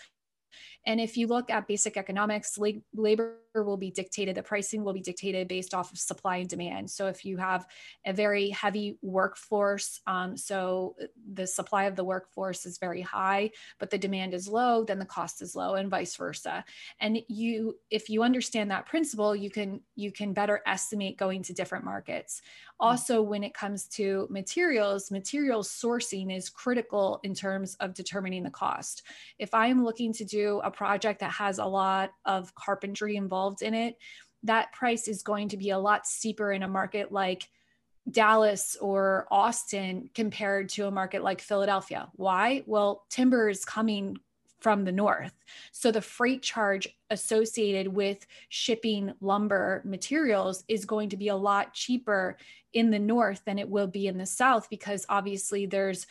And 0.85 0.99
if 0.99 1.17
you 1.17 1.27
look 1.27 1.49
at 1.49 1.67
basic 1.67 1.97
economics, 1.97 2.57
labor 2.93 3.37
will 3.53 3.77
be 3.77 3.91
dictated, 3.91 4.35
the 4.35 4.43
pricing 4.43 4.83
will 4.83 4.93
be 4.93 5.01
dictated 5.01 5.47
based 5.47 5.73
off 5.73 5.91
of 5.91 5.97
supply 5.97 6.37
and 6.37 6.49
demand. 6.49 6.89
So 6.89 7.07
if 7.07 7.25
you 7.25 7.37
have 7.37 7.67
a 8.05 8.13
very 8.13 8.49
heavy 8.49 8.97
workforce, 9.01 9.99
um, 10.07 10.37
so 10.37 10.95
the 11.33 11.45
supply 11.45 11.83
of 11.83 11.95
the 11.95 12.03
workforce 12.03 12.65
is 12.65 12.77
very 12.77 13.01
high, 13.01 13.51
but 13.79 13.89
the 13.89 13.97
demand 13.97 14.33
is 14.33 14.47
low, 14.47 14.83
then 14.83 14.99
the 14.99 15.05
cost 15.05 15.41
is 15.41 15.55
low, 15.55 15.75
and 15.75 15.89
vice 15.89 16.15
versa. 16.15 16.63
And 16.99 17.19
you, 17.27 17.77
if 17.89 18.09
you 18.09 18.23
understand 18.23 18.71
that 18.71 18.85
principle, 18.85 19.35
you 19.35 19.49
can 19.49 19.81
you 19.95 20.11
can 20.11 20.33
better 20.33 20.61
estimate 20.65 21.17
going 21.17 21.43
to 21.43 21.53
different 21.53 21.85
markets. 21.85 22.41
Hmm. 22.81 22.87
Also, 22.87 23.21
when 23.21 23.43
it 23.43 23.53
comes 23.53 23.85
to 23.89 24.27
materials, 24.29 25.11
materials 25.11 25.69
sourcing 25.69 26.35
is 26.35 26.49
critical 26.49 27.19
in 27.23 27.33
terms 27.33 27.75
of 27.79 27.93
determining 27.93 28.43
the 28.43 28.49
cost. 28.49 29.03
If 29.37 29.53
I 29.53 29.67
am 29.67 29.83
looking 29.83 30.11
to 30.13 30.25
do 30.25 30.59
a 30.63 30.71
project 30.71 31.19
that 31.19 31.31
has 31.31 31.59
a 31.59 31.65
lot 31.65 32.11
of 32.25 32.53
carpentry 32.55 33.15
involved 33.15 33.61
in 33.61 33.73
it, 33.73 33.97
that 34.43 34.71
price 34.73 35.07
is 35.07 35.21
going 35.21 35.49
to 35.49 35.57
be 35.57 35.69
a 35.69 35.79
lot 35.79 36.07
steeper 36.07 36.51
in 36.51 36.63
a 36.63 36.67
market 36.67 37.11
like 37.11 37.47
Dallas 38.09 38.75
or 38.81 39.27
Austin 39.29 40.09
compared 40.15 40.69
to 40.69 40.87
a 40.87 40.91
market 40.91 41.23
like 41.23 41.39
Philadelphia. 41.39 42.09
Why? 42.15 42.63
Well, 42.65 43.05
timber 43.11 43.47
is 43.49 43.63
coming 43.63 44.17
from 44.61 44.85
the 44.85 44.91
north. 44.91 45.33
So 45.71 45.91
the 45.91 46.01
freight 46.01 46.41
charge 46.41 46.87
associated 47.09 47.87
with 47.87 48.25
shipping 48.49 49.13
lumber 49.19 49.81
materials 49.83 50.63
is 50.67 50.85
going 50.85 51.09
to 51.09 51.17
be 51.17 51.27
a 51.27 51.35
lot 51.35 51.73
cheaper 51.73 52.37
in 52.73 52.91
the 52.91 52.99
north 52.99 53.41
than 53.45 53.59
it 53.59 53.69
will 53.69 53.87
be 53.87 54.07
in 54.07 54.17
the 54.17 54.25
south 54.25 54.69
because 54.69 55.05
obviously 55.09 55.65
there's 55.65 56.05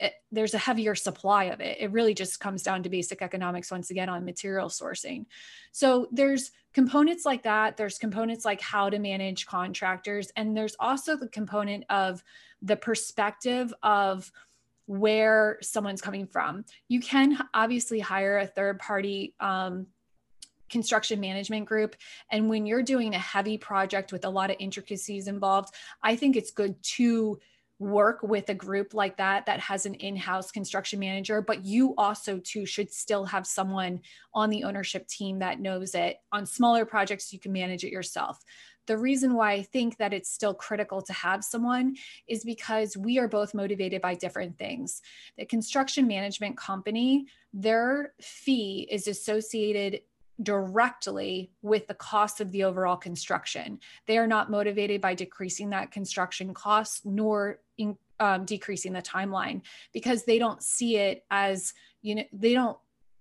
eh, 0.00 0.10
there's 0.30 0.54
a 0.54 0.58
heavier 0.58 0.94
supply 0.94 1.44
of 1.44 1.60
it. 1.60 1.78
It 1.80 1.90
really 1.90 2.14
just 2.14 2.38
comes 2.38 2.62
down 2.62 2.82
to 2.82 2.90
basic 2.90 3.22
economics 3.22 3.70
once 3.70 3.90
again 3.90 4.08
on 4.08 4.24
material 4.24 4.68
sourcing. 4.68 5.26
So 5.72 6.08
there's 6.12 6.52
components 6.74 7.24
like 7.24 7.44
that. 7.44 7.76
There's 7.76 7.98
components 7.98 8.44
like 8.44 8.60
how 8.60 8.90
to 8.90 8.98
manage 8.98 9.46
contractors. 9.46 10.30
And 10.36 10.56
there's 10.56 10.76
also 10.78 11.16
the 11.16 11.28
component 11.28 11.84
of 11.88 12.22
the 12.60 12.76
perspective 12.76 13.72
of 13.82 14.30
where 14.86 15.58
someone's 15.62 16.02
coming 16.02 16.26
from. 16.26 16.64
You 16.88 17.00
can 17.00 17.38
obviously 17.54 18.00
hire 18.00 18.38
a 18.38 18.46
third 18.46 18.78
party 18.78 19.34
um, 19.40 19.86
construction 20.68 21.20
management 21.20 21.66
group. 21.66 21.96
And 22.30 22.48
when 22.48 22.66
you're 22.66 22.82
doing 22.82 23.14
a 23.14 23.18
heavy 23.18 23.58
project 23.58 24.12
with 24.12 24.24
a 24.24 24.30
lot 24.30 24.50
of 24.50 24.56
intricacies 24.58 25.28
involved, 25.28 25.74
I 26.02 26.16
think 26.16 26.36
it's 26.36 26.50
good 26.50 26.82
to 26.96 27.38
work 27.78 28.22
with 28.22 28.48
a 28.48 28.54
group 28.54 28.94
like 28.94 29.16
that 29.16 29.46
that 29.46 29.58
has 29.58 29.84
an 29.84 29.94
in-house 29.94 30.52
construction 30.52 31.00
manager 31.00 31.42
but 31.42 31.64
you 31.64 31.92
also 31.98 32.38
too 32.38 32.64
should 32.64 32.90
still 32.90 33.24
have 33.24 33.44
someone 33.44 34.00
on 34.32 34.48
the 34.48 34.62
ownership 34.62 35.06
team 35.08 35.40
that 35.40 35.58
knows 35.58 35.92
it 35.94 36.18
on 36.30 36.46
smaller 36.46 36.84
projects 36.84 37.32
you 37.32 37.38
can 37.38 37.52
manage 37.52 37.82
it 37.82 37.90
yourself 37.90 38.38
the 38.86 38.98
reason 38.98 39.34
why 39.34 39.52
I 39.52 39.62
think 39.62 39.96
that 39.98 40.12
it's 40.12 40.30
still 40.30 40.54
critical 40.54 41.00
to 41.02 41.12
have 41.12 41.44
someone 41.44 41.96
is 42.26 42.44
because 42.44 42.96
we 42.96 43.18
are 43.18 43.28
both 43.28 43.54
motivated 43.54 44.02
by 44.02 44.14
different 44.14 44.58
things. 44.58 45.02
The 45.38 45.46
construction 45.46 46.06
management 46.06 46.56
company, 46.56 47.26
their 47.52 48.12
fee 48.20 48.86
is 48.90 49.08
associated 49.08 50.00
directly 50.42 51.52
with 51.62 51.86
the 51.86 51.94
cost 51.94 52.40
of 52.40 52.50
the 52.50 52.64
overall 52.64 52.96
construction. 52.96 53.78
They 54.06 54.18
are 54.18 54.26
not 54.26 54.50
motivated 54.50 55.00
by 55.00 55.14
decreasing 55.14 55.70
that 55.70 55.92
construction 55.92 56.52
cost 56.52 57.06
nor 57.06 57.60
in, 57.78 57.96
um, 58.20 58.44
decreasing 58.44 58.92
the 58.92 59.02
timeline 59.02 59.62
because 59.92 60.24
they 60.24 60.38
don't 60.38 60.62
see 60.62 60.96
it 60.96 61.24
as, 61.30 61.72
you 62.02 62.16
know, 62.16 62.24
they 62.32 62.52
don't 62.52 62.76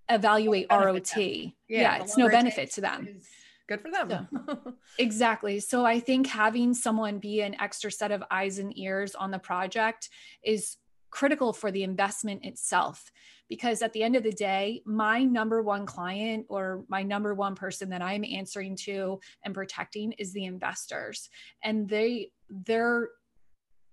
evaluate 0.10 0.68
ROT. 0.72 1.18
Yeah, 1.18 1.54
yeah 1.68 2.02
it's 2.02 2.18
no 2.18 2.30
benefit 2.30 2.72
to 2.72 2.82
them. 2.82 3.08
Is- 3.08 3.30
good 3.68 3.82
for 3.82 3.92
them. 3.92 4.28
So, 4.32 4.74
exactly. 5.00 5.60
So 5.60 5.86
I 5.86 6.00
think 6.00 6.28
having 6.28 6.74
someone 6.74 7.20
be 7.20 7.42
an 7.42 7.60
extra 7.60 7.92
set 7.92 8.12
of 8.12 8.24
eyes 8.30 8.60
and 8.60 8.78
ears 8.78 9.16
on 9.16 9.32
the 9.32 9.40
project 9.40 10.10
is 10.44 10.78
critical 11.10 11.54
for 11.54 11.72
the 11.72 11.84
investment 11.84 12.44
itself. 12.44 13.12
Because 13.50 13.82
at 13.82 13.94
the 13.94 14.02
end 14.02 14.16
of 14.16 14.24
the 14.24 14.32
day, 14.32 14.82
my 14.86 15.24
number 15.24 15.62
one 15.62 15.86
client 15.86 16.46
or 16.50 16.86
my 16.88 17.04
number 17.04 17.36
one 17.36 17.56
person 17.56 17.90
that 17.90 18.02
I'm 18.02 18.26
answering 18.26 18.76
to 18.86 19.20
and 19.46 19.54
protecting 19.54 20.14
is 20.14 20.34
the 20.34 20.46
investors. 20.46 21.30
And 21.64 21.88
they, 21.88 22.32
they're 22.50 23.10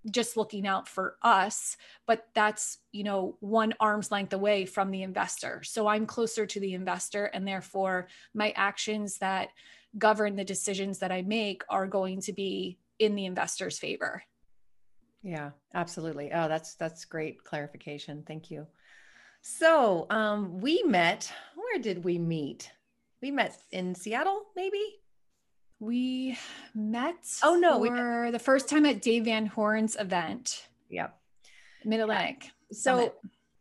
just 0.09 0.37
looking 0.37 0.67
out 0.67 0.89
for 0.89 1.17
us 1.23 1.77
but 2.07 2.27
that's 2.35 2.79
you 2.93 3.05
know 3.05 3.37
one 3.41 3.75
arm's 3.81 4.11
length 4.11 4.33
away 4.33 4.65
from 4.65 4.91
the 4.91 5.03
investor. 5.03 5.63
So 5.63 5.87
i'm 5.87 6.07
closer 6.07 6.47
to 6.47 6.61
the 6.61 6.75
investor 6.75 7.27
and 7.27 7.47
therefore 7.47 8.09
my 8.35 8.53
actions 8.57 9.19
that 9.19 9.49
govern 9.99 10.37
the 10.37 10.45
decisions 10.45 11.01
that 11.01 11.13
i 11.13 11.23
make 11.23 11.63
are 11.69 11.87
going 11.87 12.21
to 12.23 12.33
be 12.33 12.79
in 12.99 13.15
the 13.15 13.27
investor's 13.27 13.79
favor. 13.79 14.23
Yeah 15.23 15.51
absolutely. 15.75 16.33
Oh 16.33 16.49
that's 16.49 16.75
that's 16.77 17.05
great 17.05 17.45
clarification. 17.45 18.25
Thank 18.27 18.51
you. 18.51 18.67
So 19.43 20.07
um 20.09 20.61
we 20.61 20.83
met 20.85 21.31
where 21.57 21.81
did 21.83 22.05
we 22.05 22.19
meet? 22.19 22.71
We 23.21 23.31
met 23.31 23.57
in 23.71 23.95
seattle 23.95 24.45
maybe 24.57 25.00
we 25.81 26.39
met. 26.75 27.27
Oh 27.43 27.57
no, 27.57 27.79
we 27.79 27.91
met. 27.91 28.33
the 28.33 28.39
first 28.39 28.69
time 28.69 28.87
at 28.87 29.03
Dave 29.03 29.25
Van 29.25 29.47
Horn's 29.47 29.97
event. 29.97 30.69
Yep, 30.91 31.19
Mid 31.85 32.01
Atlantic. 32.01 32.51
So 32.71 32.97
Summit. 32.97 33.15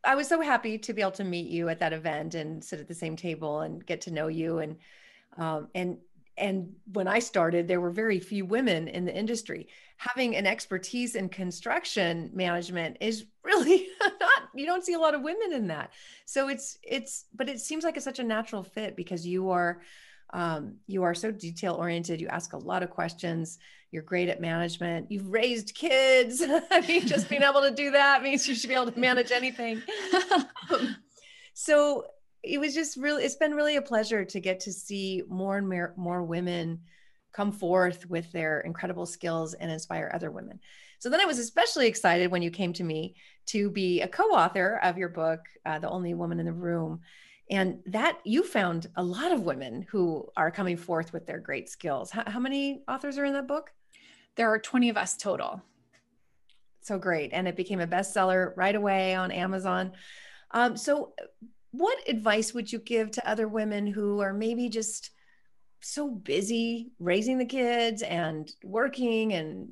I 0.03 0.15
was 0.15 0.27
so 0.27 0.39
happy 0.41 0.77
to 0.77 0.93
be 0.93 1.01
able 1.01 1.11
to 1.11 1.23
meet 1.23 1.47
you 1.47 1.67
at 1.69 1.79
that 1.79 1.93
event 1.93 2.35
and 2.35 2.63
sit 2.63 2.79
at 2.79 2.87
the 2.87 2.93
same 2.93 3.15
table 3.15 3.61
and 3.61 3.85
get 3.85 4.01
to 4.01 4.11
know 4.11 4.27
you 4.27 4.59
and 4.59 4.77
um, 5.37 5.69
and 5.73 5.97
and 6.39 6.73
when 6.93 7.07
I 7.07 7.19
started, 7.19 7.67
there 7.67 7.81
were 7.81 7.91
very 7.91 8.19
few 8.19 8.45
women 8.45 8.87
in 8.87 9.05
the 9.05 9.15
industry. 9.15 9.67
Having 9.97 10.37
an 10.37 10.47
expertise 10.47 11.15
in 11.15 11.29
construction 11.29 12.31
management 12.33 12.97
is 13.01 13.25
really 13.43 13.87
not, 14.01 14.49
you 14.55 14.65
don't 14.65 14.85
see 14.85 14.93
a 14.93 14.99
lot 14.99 15.13
of 15.13 15.21
women 15.21 15.51
in 15.53 15.67
that. 15.67 15.91
So 16.25 16.47
it's, 16.47 16.77
it's, 16.81 17.25
but 17.35 17.49
it 17.49 17.59
seems 17.59 17.83
like 17.83 17.97
it's 17.97 18.05
such 18.05 18.19
a 18.19 18.23
natural 18.23 18.63
fit 18.63 18.95
because 18.95 19.27
you 19.27 19.49
are 19.49 19.81
um, 20.31 20.75
you 20.87 21.03
are 21.03 21.15
so 21.15 21.31
detail 21.31 21.73
oriented. 21.73 22.21
You 22.21 22.27
ask 22.27 22.53
a 22.53 22.57
lot 22.57 22.83
of 22.83 22.89
questions. 22.89 23.57
You're 23.91 24.03
great 24.03 24.29
at 24.29 24.39
management. 24.39 25.11
You've 25.11 25.31
raised 25.31 25.73
kids. 25.73 26.43
I 26.71 26.81
mean, 26.81 27.07
just 27.07 27.29
being 27.29 27.41
able 27.41 27.61
to 27.61 27.71
do 27.71 27.91
that 27.91 28.21
means 28.21 28.47
you 28.47 28.55
should 28.55 28.69
be 28.69 28.75
able 28.75 28.91
to 28.91 28.99
manage 28.99 29.31
anything. 29.31 29.81
um, 30.71 30.95
so 31.53 32.05
it 32.43 32.59
was 32.59 32.73
just 32.73 32.97
really, 32.97 33.23
it's 33.23 33.35
been 33.35 33.55
really 33.55 33.77
a 33.77 33.81
pleasure 33.81 34.23
to 34.23 34.39
get 34.39 34.59
to 34.61 34.71
see 34.71 35.23
more 35.27 35.57
and 35.57 35.67
more, 35.67 35.93
more 35.97 36.23
women 36.23 36.81
come 37.31 37.51
forth 37.51 38.09
with 38.09 38.31
their 38.31 38.61
incredible 38.61 39.05
skills 39.05 39.53
and 39.53 39.71
inspire 39.71 40.11
other 40.13 40.31
women. 40.31 40.59
So 40.99 41.09
then 41.09 41.21
I 41.21 41.25
was 41.25 41.39
especially 41.39 41.87
excited 41.87 42.31
when 42.31 42.41
you 42.41 42.51
came 42.51 42.73
to 42.73 42.83
me 42.83 43.15
to 43.47 43.69
be 43.71 44.01
a 44.01 44.07
co 44.07 44.23
author 44.25 44.79
of 44.83 44.97
your 44.97 45.09
book, 45.09 45.39
uh, 45.65 45.79
The 45.79 45.89
Only 45.89 46.13
Woman 46.13 46.39
in 46.39 46.45
the 46.45 46.53
Room 46.53 47.01
and 47.49 47.79
that 47.87 48.19
you 48.23 48.43
found 48.43 48.87
a 48.95 49.03
lot 49.03 49.31
of 49.31 49.41
women 49.41 49.85
who 49.89 50.27
are 50.37 50.51
coming 50.51 50.77
forth 50.77 51.11
with 51.11 51.25
their 51.25 51.39
great 51.39 51.69
skills. 51.69 52.11
How, 52.11 52.23
how, 52.27 52.39
many 52.39 52.83
authors 52.87 53.17
are 53.17 53.25
in 53.25 53.33
that 53.33 53.47
book? 53.47 53.71
There 54.35 54.49
are 54.49 54.59
20 54.59 54.89
of 54.89 54.97
us 54.97 55.17
total. 55.17 55.61
So 56.81 56.99
great. 56.99 57.31
And 57.33 57.47
it 57.47 57.55
became 57.55 57.81
a 57.81 57.87
bestseller 57.87 58.53
right 58.55 58.75
away 58.75 59.15
on 59.15 59.31
amazon. 59.31 59.91
Um, 60.51 60.77
so 60.77 61.13
what 61.71 61.97
advice 62.07 62.53
would 62.53 62.71
you 62.71 62.79
give 62.79 63.11
to 63.11 63.29
other 63.29 63.47
women 63.47 63.87
who 63.87 64.21
are 64.21 64.33
maybe 64.33 64.69
just 64.69 65.11
so 65.81 66.09
busy 66.09 66.91
raising 66.99 67.37
the 67.37 67.45
kids 67.45 68.01
and 68.01 68.51
working 68.63 69.33
and 69.33 69.69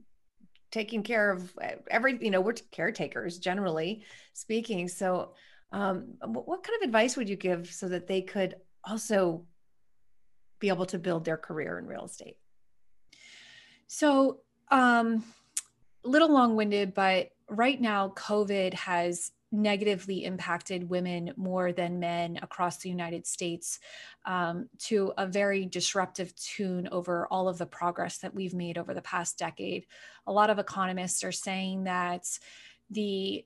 taking 0.71 1.03
care 1.03 1.31
of 1.31 1.51
every 1.89 2.17
you 2.21 2.29
know 2.29 2.41
we're 2.41 2.53
caretakers 2.71 3.39
generally 3.39 4.03
speaking. 4.33 4.87
So 4.87 5.33
um, 5.71 6.13
what 6.21 6.63
kind 6.63 6.81
of 6.81 6.87
advice 6.87 7.17
would 7.17 7.29
you 7.29 7.35
give 7.35 7.71
so 7.71 7.89
that 7.89 8.07
they 8.07 8.21
could 8.21 8.55
also 8.83 9.45
be 10.59 10.69
able 10.69 10.85
to 10.87 10.97
build 10.97 11.25
their 11.25 11.37
career 11.37 11.77
in 11.77 11.85
real 11.85 12.05
estate? 12.05 12.37
So, 13.87 14.39
um, 14.69 15.23
a 16.05 16.07
little 16.07 16.31
long 16.31 16.55
winded, 16.55 16.93
but 16.93 17.29
right 17.49 17.79
now, 17.79 18.09
COVID 18.09 18.73
has 18.73 19.31
negatively 19.51 20.25
impacted 20.25 20.89
women 20.89 21.31
more 21.37 21.71
than 21.71 21.99
men 21.99 22.37
across 22.41 22.77
the 22.77 22.89
United 22.89 23.25
States 23.25 23.79
um, 24.25 24.67
to 24.77 25.13
a 25.17 25.25
very 25.25 25.65
disruptive 25.65 26.35
tune 26.35 26.89
over 26.91 27.27
all 27.27 27.47
of 27.47 27.57
the 27.57 27.65
progress 27.65 28.17
that 28.17 28.33
we've 28.33 28.53
made 28.53 28.77
over 28.77 28.93
the 28.93 29.01
past 29.01 29.37
decade. 29.37 29.85
A 30.27 30.31
lot 30.31 30.49
of 30.49 30.59
economists 30.59 31.23
are 31.23 31.31
saying 31.31 31.85
that 31.85 32.25
the 32.89 33.45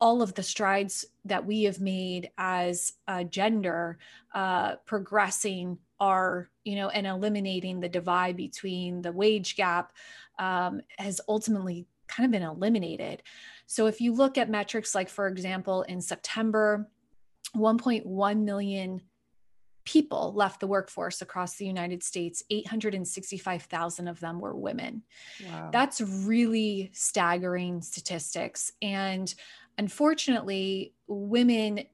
all 0.00 0.22
of 0.22 0.34
the 0.34 0.42
strides 0.42 1.04
that 1.24 1.44
we 1.44 1.64
have 1.64 1.80
made 1.80 2.30
as 2.38 2.94
a 3.06 3.24
gender 3.24 3.98
uh, 4.34 4.76
progressing 4.86 5.78
are 5.98 6.48
you 6.64 6.76
know 6.76 6.88
and 6.88 7.06
eliminating 7.06 7.80
the 7.80 7.88
divide 7.88 8.36
between 8.36 9.02
the 9.02 9.12
wage 9.12 9.56
gap 9.56 9.92
um, 10.38 10.80
has 10.98 11.20
ultimately 11.28 11.86
kind 12.08 12.24
of 12.24 12.32
been 12.32 12.48
eliminated 12.48 13.22
so 13.66 13.86
if 13.86 14.00
you 14.00 14.12
look 14.12 14.38
at 14.38 14.50
metrics 14.50 14.94
like 14.94 15.08
for 15.08 15.28
example 15.28 15.82
in 15.82 16.00
september 16.00 16.88
1.1 17.54 18.42
million 18.42 19.00
people 19.84 20.32
left 20.34 20.60
the 20.60 20.66
workforce 20.66 21.22
across 21.22 21.56
the 21.56 21.66
United 21.66 22.02
States, 22.02 22.44
865,000 22.50 24.08
of 24.08 24.20
them 24.20 24.38
were 24.38 24.54
women. 24.54 25.02
Wow. 25.44 25.70
That's 25.72 26.00
really 26.00 26.90
staggering 26.92 27.82
statistics. 27.82 28.72
And 28.82 29.34
unfortunately, 29.80 30.92
women, 31.06 31.84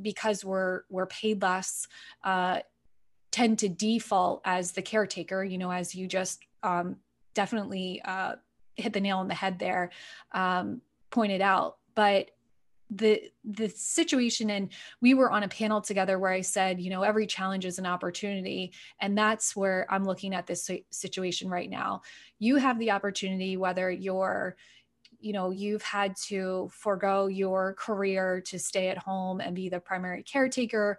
because 0.00 0.44
we're 0.44 0.82
we're 0.88 1.06
paid 1.06 1.42
less, 1.42 1.88
uh, 2.22 2.60
tend 3.32 3.58
to 3.58 3.68
default 3.68 4.40
as 4.44 4.70
the 4.70 4.82
caretaker. 4.82 5.42
You 5.42 5.58
know, 5.58 5.72
as 5.72 5.96
you 5.96 6.06
just 6.06 6.38
um, 6.62 6.96
definitely 7.34 8.00
uh, 8.04 8.36
hit 8.76 8.92
the 8.92 9.00
nail 9.00 9.18
on 9.18 9.26
the 9.26 9.34
head 9.34 9.58
there, 9.58 9.90
um, 10.30 10.80
pointed 11.10 11.40
out. 11.40 11.78
But 11.96 12.30
the 12.88 13.20
the 13.44 13.68
situation 13.70 14.50
and 14.50 14.68
we 15.00 15.14
were 15.14 15.30
on 15.30 15.42
a 15.42 15.48
panel 15.48 15.80
together 15.80 16.18
where 16.18 16.30
i 16.30 16.42
said 16.42 16.78
you 16.78 16.90
know 16.90 17.02
every 17.02 17.26
challenge 17.26 17.64
is 17.64 17.78
an 17.78 17.86
opportunity 17.86 18.72
and 19.00 19.16
that's 19.16 19.56
where 19.56 19.86
i'm 19.88 20.04
looking 20.04 20.34
at 20.34 20.46
this 20.46 20.70
situation 20.90 21.48
right 21.48 21.70
now 21.70 22.02
you 22.38 22.56
have 22.56 22.78
the 22.78 22.90
opportunity 22.90 23.56
whether 23.56 23.90
you're 23.90 24.54
you 25.24 25.32
know 25.32 25.50
you've 25.50 25.82
had 25.82 26.14
to 26.16 26.68
forego 26.70 27.26
your 27.26 27.74
career 27.74 28.42
to 28.42 28.58
stay 28.58 28.88
at 28.88 28.98
home 28.98 29.40
and 29.40 29.56
be 29.56 29.68
the 29.68 29.80
primary 29.80 30.22
caretaker 30.22 30.98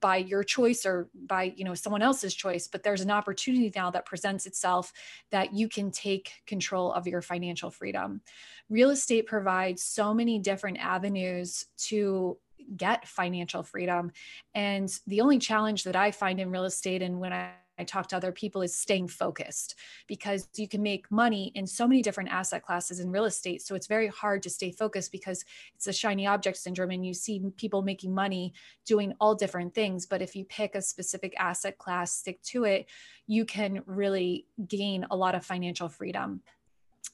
by 0.00 0.16
your 0.16 0.42
choice 0.42 0.84
or 0.84 1.08
by 1.14 1.54
you 1.56 1.64
know 1.64 1.74
someone 1.74 2.02
else's 2.02 2.34
choice 2.34 2.66
but 2.66 2.82
there's 2.82 3.00
an 3.00 3.10
opportunity 3.10 3.72
now 3.74 3.90
that 3.90 4.06
presents 4.06 4.46
itself 4.46 4.92
that 5.30 5.54
you 5.54 5.68
can 5.68 5.90
take 5.90 6.32
control 6.46 6.92
of 6.92 7.06
your 7.06 7.22
financial 7.22 7.70
freedom. 7.70 8.20
Real 8.68 8.90
estate 8.90 9.26
provides 9.26 9.82
so 9.82 10.14
many 10.14 10.38
different 10.38 10.78
avenues 10.78 11.66
to 11.88 12.38
get 12.76 13.08
financial 13.08 13.62
freedom 13.62 14.12
and 14.54 15.00
the 15.06 15.20
only 15.22 15.38
challenge 15.38 15.82
that 15.84 15.96
i 15.96 16.10
find 16.10 16.38
in 16.38 16.50
real 16.50 16.64
estate 16.64 17.02
and 17.02 17.18
when 17.18 17.32
i 17.32 17.50
I 17.80 17.84
talk 17.84 18.08
to 18.08 18.16
other 18.16 18.30
people 18.30 18.60
is 18.60 18.74
staying 18.74 19.08
focused 19.08 19.74
because 20.06 20.46
you 20.54 20.68
can 20.68 20.82
make 20.82 21.10
money 21.10 21.50
in 21.54 21.66
so 21.66 21.88
many 21.88 22.02
different 22.02 22.30
asset 22.30 22.62
classes 22.62 23.00
in 23.00 23.10
real 23.10 23.24
estate. 23.24 23.62
So 23.62 23.74
it's 23.74 23.86
very 23.86 24.08
hard 24.08 24.42
to 24.42 24.50
stay 24.50 24.70
focused 24.70 25.10
because 25.10 25.46
it's 25.74 25.86
a 25.86 25.92
shiny 25.92 26.26
object 26.26 26.58
syndrome 26.58 26.90
and 26.90 27.06
you 27.06 27.14
see 27.14 27.42
people 27.56 27.80
making 27.80 28.14
money 28.14 28.52
doing 28.84 29.14
all 29.18 29.34
different 29.34 29.74
things. 29.74 30.04
But 30.04 30.20
if 30.20 30.36
you 30.36 30.44
pick 30.44 30.74
a 30.74 30.82
specific 30.82 31.34
asset 31.38 31.78
class, 31.78 32.12
stick 32.12 32.42
to 32.42 32.64
it, 32.64 32.86
you 33.26 33.46
can 33.46 33.82
really 33.86 34.44
gain 34.68 35.06
a 35.10 35.16
lot 35.16 35.34
of 35.34 35.44
financial 35.44 35.88
freedom. 35.88 36.42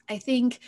I 0.09 0.19
think 0.19 0.59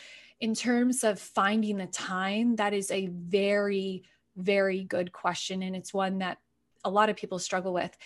in 0.41 0.55
terms 0.55 1.03
of 1.03 1.19
finding 1.19 1.79
the 1.79 1.87
time, 1.87 2.55
that 2.57 2.73
is 2.73 2.93
a 2.93 3.09
very, 3.09 4.05
very 4.37 4.85
good 4.85 5.11
question. 5.11 5.63
And 5.65 5.75
it's 5.75 5.93
one 5.93 6.19
that 6.19 6.39
a 6.85 6.91
lot 6.91 7.11
of 7.11 7.17
people 7.17 7.38
struggle 7.38 7.73
with 7.73 7.97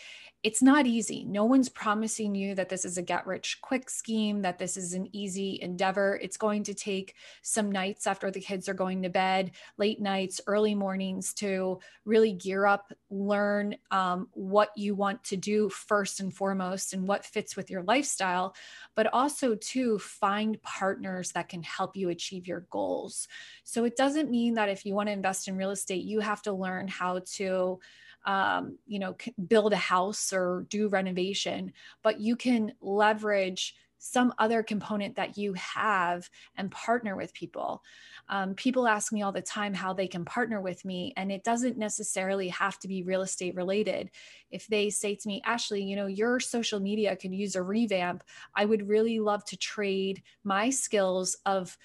it's 0.42 0.62
not 0.62 0.86
easy. 0.86 1.24
No 1.24 1.44
one's 1.44 1.68
promising 1.68 2.34
you 2.34 2.56
that 2.56 2.68
this 2.68 2.84
is 2.84 2.98
a 2.98 3.02
get 3.02 3.26
rich 3.28 3.58
quick 3.62 3.88
scheme, 3.88 4.42
that 4.42 4.58
this 4.58 4.76
is 4.76 4.92
an 4.92 5.08
easy 5.12 5.60
endeavor. 5.62 6.18
It's 6.20 6.36
going 6.36 6.64
to 6.64 6.74
take 6.74 7.14
some 7.42 7.70
nights 7.70 8.08
after 8.08 8.28
the 8.28 8.40
kids 8.40 8.68
are 8.68 8.74
going 8.74 9.02
to 9.02 9.08
bed, 9.08 9.52
late 9.78 10.00
nights, 10.00 10.40
early 10.48 10.74
mornings 10.74 11.32
to 11.34 11.78
really 12.04 12.32
gear 12.32 12.66
up, 12.66 12.92
learn 13.08 13.76
um, 13.92 14.28
what 14.32 14.70
you 14.76 14.96
want 14.96 15.22
to 15.24 15.36
do 15.36 15.68
first 15.68 16.18
and 16.18 16.34
foremost 16.34 16.92
and 16.92 17.06
what 17.06 17.24
fits 17.24 17.54
with 17.54 17.70
your 17.70 17.84
lifestyle, 17.84 18.56
but 18.96 19.12
also 19.12 19.54
to 19.54 19.96
find 20.00 20.60
partners 20.62 21.30
that 21.32 21.48
can 21.48 21.62
help 21.62 21.96
you 21.96 22.08
achieve 22.08 22.48
your 22.48 22.66
goals. 22.70 23.28
So 23.62 23.84
it 23.84 23.96
doesn't 23.96 24.30
mean 24.30 24.54
that 24.54 24.68
if 24.68 24.84
you 24.84 24.94
want 24.94 25.08
to 25.08 25.12
invest 25.12 25.46
in 25.46 25.56
real 25.56 25.70
estate, 25.70 26.02
you 26.02 26.18
have 26.18 26.42
to 26.42 26.52
learn 26.52 26.88
how 26.88 27.20
to 27.34 27.78
um, 28.24 28.78
you 28.86 28.98
know, 28.98 29.16
build 29.48 29.72
a 29.72 29.76
house 29.76 30.32
or 30.32 30.66
do 30.68 30.88
renovation, 30.88 31.72
but 32.02 32.20
you 32.20 32.36
can 32.36 32.72
leverage 32.80 33.74
some 34.04 34.34
other 34.36 34.64
component 34.64 35.14
that 35.14 35.38
you 35.38 35.52
have 35.52 36.28
and 36.56 36.72
partner 36.72 37.14
with 37.14 37.32
people. 37.32 37.80
Um, 38.28 38.54
people 38.54 38.88
ask 38.88 39.12
me 39.12 39.22
all 39.22 39.30
the 39.30 39.40
time 39.40 39.74
how 39.74 39.92
they 39.92 40.08
can 40.08 40.24
partner 40.24 40.60
with 40.60 40.84
me, 40.84 41.12
and 41.16 41.30
it 41.30 41.44
doesn't 41.44 41.78
necessarily 41.78 42.48
have 42.48 42.80
to 42.80 42.88
be 42.88 43.04
real 43.04 43.22
estate 43.22 43.54
related. 43.54 44.10
If 44.50 44.66
they 44.66 44.90
say 44.90 45.14
to 45.14 45.28
me, 45.28 45.40
Ashley, 45.44 45.84
you 45.84 45.94
know, 45.94 46.06
your 46.06 46.40
social 46.40 46.80
media 46.80 47.14
could 47.14 47.32
use 47.32 47.54
a 47.54 47.62
revamp, 47.62 48.24
I 48.56 48.64
would 48.64 48.88
really 48.88 49.20
love 49.20 49.44
to 49.46 49.56
trade 49.56 50.20
my 50.42 50.70
skills 50.70 51.36
of 51.46 51.78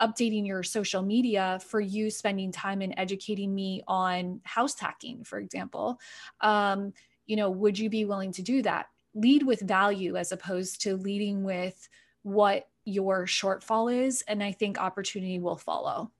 updating 0.00 0.46
your 0.46 0.62
social 0.62 1.02
media 1.02 1.58
for 1.66 1.80
you 1.80 2.10
spending 2.10 2.52
time 2.52 2.82
and 2.82 2.94
educating 2.96 3.54
me 3.54 3.82
on 3.86 4.40
house 4.44 4.78
hacking, 4.78 5.24
for 5.24 5.38
example. 5.38 5.98
Um, 6.40 6.92
you 7.26 7.36
know, 7.36 7.50
would 7.50 7.78
you 7.78 7.90
be 7.90 8.04
willing 8.04 8.32
to 8.32 8.42
do 8.42 8.62
that? 8.62 8.86
Lead 9.14 9.42
with 9.42 9.60
value 9.60 10.16
as 10.16 10.32
opposed 10.32 10.82
to 10.82 10.96
leading 10.96 11.42
with 11.42 11.88
what 12.22 12.68
your 12.84 13.26
shortfall 13.26 13.92
is. 13.92 14.22
And 14.28 14.42
I 14.42 14.52
think 14.52 14.78
opportunity 14.78 15.38
will 15.38 15.56
follow. 15.56 16.12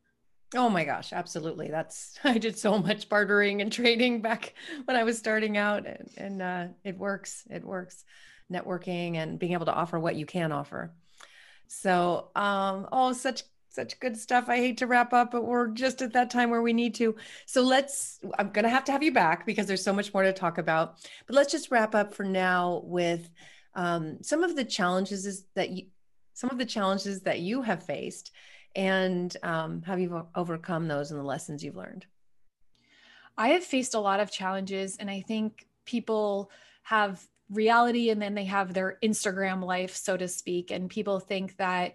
Oh 0.54 0.68
my 0.68 0.84
gosh, 0.84 1.12
absolutely. 1.12 1.68
That's 1.68 2.18
I 2.24 2.38
did 2.38 2.58
so 2.58 2.78
much 2.78 3.08
bartering 3.08 3.62
and 3.62 3.72
trading 3.72 4.20
back 4.22 4.54
when 4.84 4.96
I 4.96 5.04
was 5.04 5.18
starting 5.18 5.56
out 5.56 5.86
and, 5.86 6.10
and 6.16 6.42
uh, 6.42 6.66
it 6.84 6.98
works. 6.98 7.44
It 7.50 7.64
works. 7.64 8.04
Networking 8.52 9.16
and 9.16 9.40
being 9.40 9.54
able 9.54 9.66
to 9.66 9.74
offer 9.74 9.98
what 9.98 10.14
you 10.14 10.24
can 10.24 10.52
offer. 10.52 10.92
So, 11.66 12.28
um, 12.36 12.86
oh, 12.92 13.12
such 13.12 13.42
such 13.76 14.00
good 14.00 14.16
stuff. 14.16 14.48
I 14.48 14.56
hate 14.56 14.78
to 14.78 14.88
wrap 14.88 15.12
up, 15.12 15.30
but 15.30 15.44
we're 15.44 15.68
just 15.68 16.02
at 16.02 16.14
that 16.14 16.30
time 16.30 16.50
where 16.50 16.62
we 16.62 16.72
need 16.72 16.96
to. 16.96 17.14
So 17.46 17.62
let's, 17.62 18.18
I'm 18.38 18.50
going 18.50 18.64
to 18.64 18.68
have 18.70 18.84
to 18.86 18.92
have 18.92 19.04
you 19.04 19.12
back 19.12 19.46
because 19.46 19.66
there's 19.66 19.84
so 19.84 19.92
much 19.92 20.12
more 20.12 20.24
to 20.24 20.32
talk 20.32 20.58
about. 20.58 20.96
But 21.28 21.36
let's 21.36 21.52
just 21.52 21.70
wrap 21.70 21.94
up 21.94 22.12
for 22.12 22.24
now 22.24 22.82
with 22.84 23.30
um, 23.74 24.18
some 24.22 24.42
of 24.42 24.56
the 24.56 24.64
challenges 24.64 25.44
that 25.54 25.70
you, 25.70 25.84
some 26.34 26.50
of 26.50 26.58
the 26.58 26.66
challenges 26.66 27.20
that 27.20 27.38
you 27.38 27.62
have 27.62 27.84
faced 27.84 28.32
and 28.74 29.34
um, 29.42 29.82
you 29.96 30.26
overcome 30.34 30.86
those 30.86 31.10
and 31.10 31.18
the 31.18 31.24
lessons 31.24 31.64
you've 31.64 31.76
learned? 31.76 32.06
I 33.38 33.48
have 33.48 33.64
faced 33.64 33.94
a 33.94 34.00
lot 34.00 34.20
of 34.20 34.30
challenges, 34.30 34.96
and 34.98 35.10
I 35.10 35.20
think 35.20 35.66
people 35.84 36.50
have 36.82 37.22
reality 37.50 38.10
and 38.10 38.20
then 38.20 38.34
they 38.34 38.44
have 38.44 38.72
their 38.72 38.98
Instagram 39.02 39.64
life, 39.64 39.94
so 39.94 40.16
to 40.16 40.28
speak. 40.28 40.70
And 40.70 40.90
people 40.90 41.20
think 41.20 41.56
that, 41.56 41.94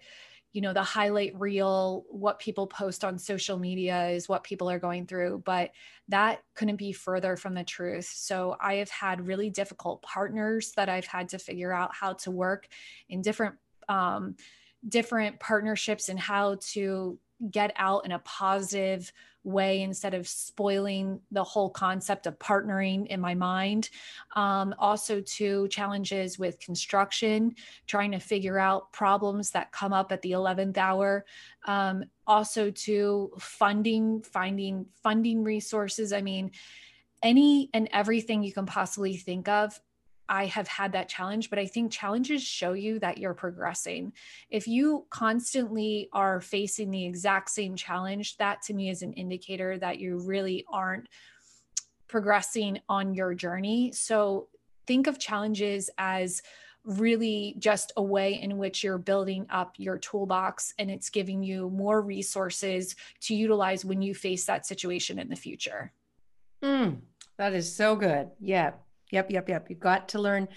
you 0.52 0.60
know 0.60 0.72
the 0.72 0.82
highlight 0.82 1.38
reel 1.38 2.04
what 2.10 2.38
people 2.38 2.66
post 2.66 3.04
on 3.04 3.18
social 3.18 3.58
media 3.58 4.08
is 4.08 4.28
what 4.28 4.44
people 4.44 4.70
are 4.70 4.78
going 4.78 5.06
through 5.06 5.42
but 5.44 5.70
that 6.08 6.42
couldn't 6.54 6.76
be 6.76 6.92
further 6.92 7.36
from 7.36 7.54
the 7.54 7.64
truth. 7.64 8.10
So 8.14 8.56
i 8.60 8.74
have 8.74 8.90
had 8.90 9.26
really 9.26 9.50
difficult 9.50 10.02
partners 10.02 10.72
that 10.76 10.88
i've 10.88 11.06
had 11.06 11.30
to 11.30 11.38
figure 11.38 11.72
out 11.72 11.94
how 11.94 12.14
to 12.14 12.30
work 12.30 12.68
in 13.08 13.22
different 13.22 13.56
um, 13.88 14.36
different 14.88 15.38
partnerships 15.40 16.08
and 16.08 16.18
how 16.18 16.56
to 16.60 17.18
get 17.50 17.72
out 17.76 18.04
in 18.04 18.12
a 18.12 18.18
positive 18.20 19.12
way 19.44 19.82
instead 19.82 20.14
of 20.14 20.28
spoiling 20.28 21.20
the 21.30 21.42
whole 21.42 21.70
concept 21.70 22.26
of 22.26 22.38
partnering 22.38 23.06
in 23.08 23.20
my 23.20 23.34
mind. 23.34 23.90
Um, 24.36 24.74
also, 24.78 25.20
to 25.20 25.68
challenges 25.68 26.38
with 26.38 26.60
construction, 26.60 27.54
trying 27.86 28.12
to 28.12 28.18
figure 28.18 28.58
out 28.58 28.92
problems 28.92 29.50
that 29.50 29.72
come 29.72 29.92
up 29.92 30.12
at 30.12 30.22
the 30.22 30.32
11th 30.32 30.76
hour. 30.78 31.24
Um, 31.66 32.04
also, 32.26 32.70
to 32.70 33.32
funding, 33.38 34.22
finding 34.22 34.86
funding 35.02 35.42
resources. 35.42 36.12
I 36.12 36.22
mean, 36.22 36.52
any 37.22 37.70
and 37.72 37.88
everything 37.92 38.42
you 38.42 38.52
can 38.52 38.66
possibly 38.66 39.16
think 39.16 39.48
of 39.48 39.80
I 40.28 40.46
have 40.46 40.68
had 40.68 40.92
that 40.92 41.08
challenge, 41.08 41.50
but 41.50 41.58
I 41.58 41.66
think 41.66 41.92
challenges 41.92 42.42
show 42.42 42.72
you 42.72 42.98
that 43.00 43.18
you're 43.18 43.34
progressing. 43.34 44.12
If 44.50 44.66
you 44.66 45.06
constantly 45.10 46.08
are 46.12 46.40
facing 46.40 46.90
the 46.90 47.04
exact 47.04 47.50
same 47.50 47.76
challenge, 47.76 48.36
that 48.38 48.62
to 48.62 48.74
me 48.74 48.88
is 48.88 49.02
an 49.02 49.12
indicator 49.12 49.78
that 49.78 49.98
you 49.98 50.18
really 50.18 50.64
aren't 50.70 51.08
progressing 52.08 52.78
on 52.88 53.14
your 53.14 53.34
journey. 53.34 53.92
So 53.92 54.48
think 54.86 55.06
of 55.06 55.18
challenges 55.18 55.90
as 55.98 56.42
really 56.84 57.54
just 57.58 57.92
a 57.96 58.02
way 58.02 58.40
in 58.40 58.58
which 58.58 58.82
you're 58.82 58.98
building 58.98 59.46
up 59.50 59.74
your 59.78 59.98
toolbox 59.98 60.74
and 60.78 60.90
it's 60.90 61.10
giving 61.10 61.42
you 61.42 61.70
more 61.70 62.02
resources 62.02 62.96
to 63.20 63.34
utilize 63.34 63.84
when 63.84 64.02
you 64.02 64.14
face 64.14 64.44
that 64.46 64.66
situation 64.66 65.18
in 65.18 65.28
the 65.28 65.36
future. 65.36 65.92
Mm, 66.62 66.98
that 67.38 67.52
is 67.54 67.72
so 67.74 67.96
good. 67.96 68.30
Yeah. 68.40 68.72
Yep, 69.12 69.30
yep, 69.30 69.48
yep. 69.48 69.66
You've 69.70 69.78
got 69.78 70.08
to 70.10 70.18
learn. 70.18 70.48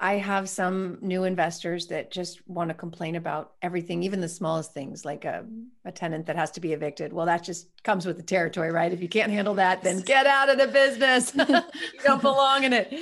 I 0.00 0.14
have 0.14 0.48
some 0.48 0.98
new 1.02 1.22
investors 1.22 1.86
that 1.86 2.10
just 2.10 2.46
want 2.48 2.70
to 2.70 2.74
complain 2.74 3.14
about 3.14 3.52
everything, 3.62 4.02
even 4.02 4.20
the 4.20 4.28
smallest 4.28 4.74
things, 4.74 5.04
like 5.04 5.24
a, 5.24 5.46
a 5.84 5.92
tenant 5.92 6.26
that 6.26 6.34
has 6.34 6.50
to 6.52 6.60
be 6.60 6.72
evicted. 6.72 7.12
Well, 7.12 7.26
that 7.26 7.44
just 7.44 7.68
comes 7.84 8.04
with 8.04 8.16
the 8.16 8.22
territory, 8.22 8.72
right? 8.72 8.92
If 8.92 9.00
you 9.00 9.08
can't 9.08 9.30
handle 9.30 9.54
that, 9.54 9.82
then 9.82 10.00
get 10.00 10.26
out 10.26 10.48
of 10.48 10.58
the 10.58 10.66
business. 10.66 11.32
you 11.36 12.00
don't 12.02 12.22
belong 12.22 12.64
in 12.64 12.72
it. 12.72 12.92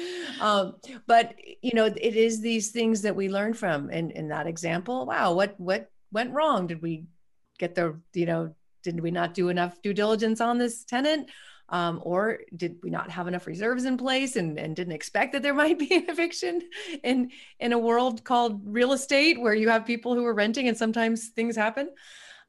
Um, 0.41 0.75
but 1.07 1.35
you 1.63 1.73
know, 1.75 1.87
it 1.87 2.17
is 2.17 2.43
these 2.43 2.73
things 2.73 3.03
that 3.03 3.17
we 3.17 3.31
learn 3.31 3.55
from. 3.55 3.89
And 3.89 4.11
in 4.13 4.29
that 4.29 4.47
example, 4.47 5.07
wow, 5.07 5.33
what 5.33 5.59
what 5.59 5.91
went 6.11 6.35
wrong? 6.35 6.67
Did 6.67 6.83
we 6.83 7.07
get 7.59 7.75
the 7.75 7.99
you 8.13 8.27
know? 8.27 8.55
Did 8.83 9.01
we 9.01 9.13
not 9.13 9.33
do 9.33 9.49
enough 9.49 9.81
due 9.81 9.95
diligence 9.95 10.41
on 10.41 10.59
this 10.59 10.85
tenant? 10.85 11.31
Um, 11.73 12.01
or 12.03 12.41
did 12.55 12.77
we 12.83 12.91
not 12.91 13.11
have 13.11 13.27
enough 13.29 13.47
reserves 13.47 13.87
in 13.87 13.97
place 13.97 14.37
and, 14.37 14.59
and 14.59 14.77
didn't 14.77 14.93
expect 14.93 15.33
that 15.33 15.43
there 15.43 15.55
might 15.65 15.79
be 15.79 15.93
an 15.95 16.05
eviction 16.09 16.61
in 17.03 17.31
in 17.59 17.73
a 17.73 17.79
world 17.79 18.23
called 18.23 18.61
real 18.65 18.93
estate 18.93 19.41
where 19.41 19.55
you 19.55 19.71
have 19.71 19.87
people 19.87 20.15
who 20.15 20.25
are 20.27 20.35
renting 20.35 20.69
and 20.69 20.77
sometimes 20.77 21.29
things 21.29 21.57
happen? 21.57 21.89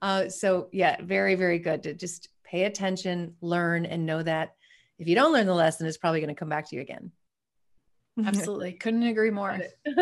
Uh, 0.01 0.27
so 0.27 0.67
yeah 0.73 0.97
very 1.01 1.35
very 1.35 1.57
good 1.57 1.83
to 1.83 1.93
just 1.93 2.27
pay 2.43 2.65
attention 2.65 3.33
learn 3.39 3.85
and 3.85 4.05
know 4.05 4.21
that 4.21 4.55
if 4.99 5.07
you 5.07 5.15
don't 5.15 5.31
learn 5.31 5.47
the 5.47 5.53
lesson 5.53 5.87
it's 5.87 5.97
probably 5.97 6.19
going 6.19 6.27
to 6.27 6.39
come 6.39 6.49
back 6.49 6.67
to 6.69 6.75
you 6.75 6.81
again. 6.81 7.11
Absolutely. 8.25 8.73
Couldn't 8.73 9.03
agree 9.03 9.31
more. 9.31 9.59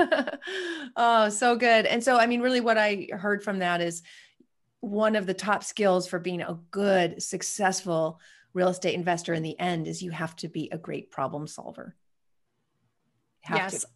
Oh 0.98 1.30
so 1.30 1.56
good. 1.56 1.86
And 1.86 2.04
so 2.04 2.18
i 2.18 2.26
mean 2.26 2.42
really 2.42 2.60
what 2.60 2.78
i 2.78 3.08
heard 3.12 3.44
from 3.44 3.60
that 3.60 3.82
is 3.82 4.02
one 4.80 5.16
of 5.16 5.28
the 5.28 5.34
top 5.34 5.64
skills 5.64 6.08
for 6.08 6.18
being 6.18 6.42
a 6.42 6.58
good 6.72 7.22
successful 7.22 8.20
real 8.54 8.70
estate 8.70 8.96
investor 8.96 9.34
in 9.34 9.44
the 9.44 9.60
end 9.60 9.88
is 9.88 10.02
you 10.02 10.12
have 10.12 10.36
to 10.38 10.48
be 10.48 10.70
a 10.72 10.78
great 10.78 11.12
problem 11.12 11.48
solver. 11.48 11.96
Yes, 13.50 13.82
to. 13.82 13.88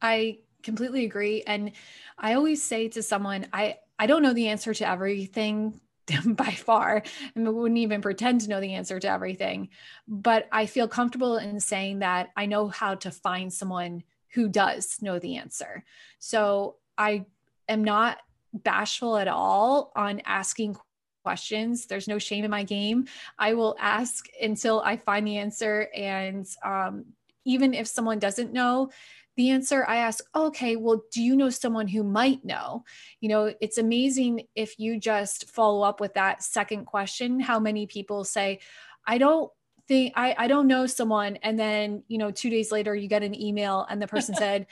I 0.00 0.38
completely 0.62 1.04
agree. 1.04 1.42
And 1.42 1.72
I 2.18 2.34
always 2.34 2.62
say 2.62 2.88
to 2.88 3.02
someone, 3.02 3.46
I, 3.52 3.78
I 3.98 4.06
don't 4.06 4.22
know 4.22 4.32
the 4.32 4.48
answer 4.48 4.74
to 4.74 4.88
everything 4.88 5.80
by 6.26 6.50
far 6.50 7.02
and 7.34 7.54
wouldn't 7.54 7.78
even 7.78 8.00
pretend 8.00 8.40
to 8.42 8.48
know 8.48 8.60
the 8.60 8.74
answer 8.74 8.98
to 8.98 9.08
everything 9.08 9.68
but 10.08 10.48
i 10.50 10.66
feel 10.66 10.88
comfortable 10.88 11.36
in 11.36 11.60
saying 11.60 12.00
that 12.00 12.30
i 12.36 12.46
know 12.46 12.68
how 12.68 12.94
to 12.94 13.10
find 13.10 13.52
someone 13.52 14.02
who 14.34 14.48
does 14.48 14.98
know 15.00 15.18
the 15.18 15.36
answer 15.36 15.84
so 16.18 16.76
i 16.98 17.24
am 17.68 17.84
not 17.84 18.18
bashful 18.52 19.16
at 19.16 19.28
all 19.28 19.92
on 19.94 20.20
asking 20.26 20.76
questions. 21.22 21.86
There's 21.86 22.08
no 22.08 22.18
shame 22.18 22.44
in 22.44 22.50
my 22.50 22.62
game. 22.62 23.06
I 23.38 23.54
will 23.54 23.76
ask 23.78 24.26
until 24.40 24.80
I 24.80 24.96
find 24.96 25.26
the 25.26 25.38
answer. 25.38 25.88
And 25.94 26.46
um, 26.64 27.06
even 27.44 27.74
if 27.74 27.86
someone 27.86 28.18
doesn't 28.18 28.52
know, 28.52 28.90
the 29.36 29.50
answer 29.50 29.84
I 29.88 29.96
ask, 29.96 30.22
okay, 30.34 30.76
well, 30.76 31.02
do 31.10 31.22
you 31.22 31.34
know 31.36 31.50
someone 31.50 31.88
who 31.88 32.02
might 32.02 32.44
know? 32.44 32.84
You 33.20 33.30
know, 33.30 33.54
it's 33.60 33.78
amazing 33.78 34.46
if 34.54 34.78
you 34.78 35.00
just 35.00 35.50
follow 35.50 35.82
up 35.82 36.00
with 36.00 36.14
that 36.14 36.42
second 36.42 36.84
question, 36.84 37.40
how 37.40 37.58
many 37.58 37.86
people 37.86 38.24
say, 38.24 38.60
I 39.06 39.18
don't 39.18 39.50
think 39.88 40.12
I, 40.16 40.34
I 40.36 40.46
don't 40.48 40.66
know 40.66 40.86
someone. 40.86 41.36
And 41.36 41.58
then, 41.58 42.02
you 42.08 42.18
know, 42.18 42.30
two 42.30 42.50
days 42.50 42.70
later 42.70 42.94
you 42.94 43.08
get 43.08 43.22
an 43.22 43.40
email 43.40 43.86
and 43.88 44.00
the 44.00 44.06
person 44.06 44.34
said, 44.38 44.66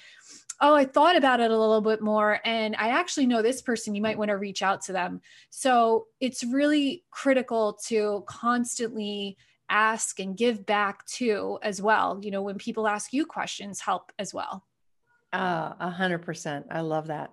Oh, 0.60 0.74
I 0.74 0.84
thought 0.84 1.16
about 1.16 1.40
it 1.40 1.50
a 1.50 1.58
little 1.58 1.80
bit 1.80 2.02
more. 2.02 2.40
And 2.44 2.76
I 2.78 2.90
actually 2.90 3.26
know 3.26 3.40
this 3.40 3.62
person, 3.62 3.94
you 3.94 4.02
might 4.02 4.18
want 4.18 4.28
to 4.28 4.36
reach 4.36 4.62
out 4.62 4.82
to 4.82 4.92
them. 4.92 5.20
So 5.48 6.06
it's 6.20 6.44
really 6.44 7.04
critical 7.10 7.78
to 7.86 8.24
constantly 8.26 9.38
ask 9.70 10.20
and 10.20 10.36
give 10.36 10.66
back 10.66 11.06
to 11.06 11.58
as 11.62 11.80
well. 11.80 12.20
You 12.22 12.30
know, 12.30 12.42
when 12.42 12.58
people 12.58 12.86
ask 12.86 13.12
you 13.12 13.24
questions, 13.24 13.80
help 13.80 14.12
as 14.18 14.34
well. 14.34 14.66
Ah, 15.32 15.76
a 15.80 15.90
hundred 15.90 16.22
percent. 16.22 16.66
I 16.70 16.80
love 16.80 17.06
that. 17.06 17.32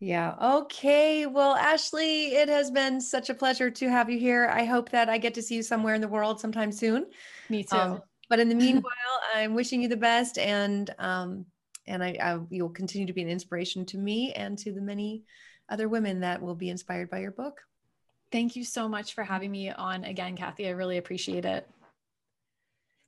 Yeah. 0.00 0.34
Okay. 0.42 1.26
Well, 1.26 1.54
Ashley, 1.54 2.34
it 2.34 2.48
has 2.48 2.72
been 2.72 3.00
such 3.00 3.30
a 3.30 3.34
pleasure 3.34 3.70
to 3.70 3.88
have 3.88 4.10
you 4.10 4.18
here. 4.18 4.50
I 4.52 4.64
hope 4.64 4.90
that 4.90 5.08
I 5.08 5.18
get 5.18 5.34
to 5.34 5.42
see 5.42 5.54
you 5.54 5.62
somewhere 5.62 5.94
in 5.94 6.00
the 6.00 6.08
world 6.08 6.40
sometime 6.40 6.72
soon. 6.72 7.06
Me 7.48 7.62
too. 7.62 7.76
Um, 7.76 8.02
but 8.28 8.40
in 8.40 8.48
the 8.48 8.56
meanwhile, 8.56 9.20
I'm 9.32 9.54
wishing 9.54 9.82
you 9.82 9.88
the 9.88 9.96
best, 9.96 10.38
and 10.38 10.92
um, 10.98 11.46
and 11.86 12.02
I, 12.02 12.16
I 12.20 12.38
you'll 12.50 12.70
continue 12.70 13.06
to 13.06 13.12
be 13.12 13.22
an 13.22 13.28
inspiration 13.28 13.84
to 13.86 13.98
me 13.98 14.32
and 14.32 14.58
to 14.58 14.72
the 14.72 14.80
many 14.80 15.24
other 15.68 15.88
women 15.88 16.20
that 16.20 16.42
will 16.42 16.54
be 16.54 16.70
inspired 16.70 17.10
by 17.10 17.20
your 17.20 17.30
book. 17.30 17.60
Thank 18.30 18.56
you 18.56 18.64
so 18.64 18.88
much 18.88 19.14
for 19.14 19.24
having 19.24 19.50
me 19.50 19.70
on 19.70 20.04
again, 20.04 20.36
Kathy. 20.36 20.66
I 20.66 20.70
really 20.70 20.98
appreciate 20.98 21.44
it. 21.44 21.68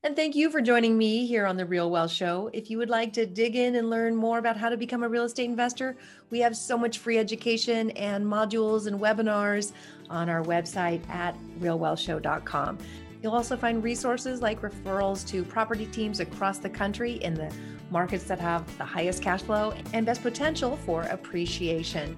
And 0.05 0.15
thank 0.15 0.37
you 0.37 0.51
for 0.51 0.61
joining 0.61 0.99
me 0.99 1.25
here 1.27 1.47
on 1.47 1.57
The 1.57 1.65
Real 1.65 1.91
Wealth 1.91 2.11
Show. 2.11 2.51
If 2.53 2.69
you 2.69 2.77
would 2.77 2.91
like 2.91 3.15
to 3.15 3.25
dig 3.25 3.57
in 3.57 3.77
and 3.77 3.89
learn 3.89 4.15
more 4.15 4.37
about 4.37 4.59
how 4.59 4.69
to 4.69 4.77
become 4.77 5.03
a 5.03 5.09
real 5.09 5.25
estate 5.25 5.47
investor, 5.47 5.97
we 6.29 6.41
have 6.41 6.55
so 6.55 6.77
much 6.77 6.99
free 6.99 7.17
education 7.17 7.91
and 7.93 8.23
modules 8.23 8.87
and 8.87 9.01
webinars 9.01 9.73
on 10.11 10.29
our 10.29 10.43
website 10.43 11.09
at 11.09 11.35
realwealthshow.com. 11.59 12.77
You'll 13.23 13.33
also 13.33 13.57
find 13.57 13.83
resources 13.83 14.43
like 14.43 14.61
referrals 14.61 15.27
to 15.29 15.43
property 15.43 15.87
teams 15.87 16.21
across 16.21 16.59
the 16.59 16.69
country 16.69 17.13
in 17.23 17.33
the 17.33 17.51
markets 17.95 18.25
that 18.25 18.41
have 18.41 18.67
the 18.77 18.85
highest 18.85 19.23
cash 19.23 19.41
flow 19.41 19.73
and 19.95 20.05
best 20.05 20.21
potential 20.21 20.77
for 20.85 21.03
appreciation. 21.05 22.17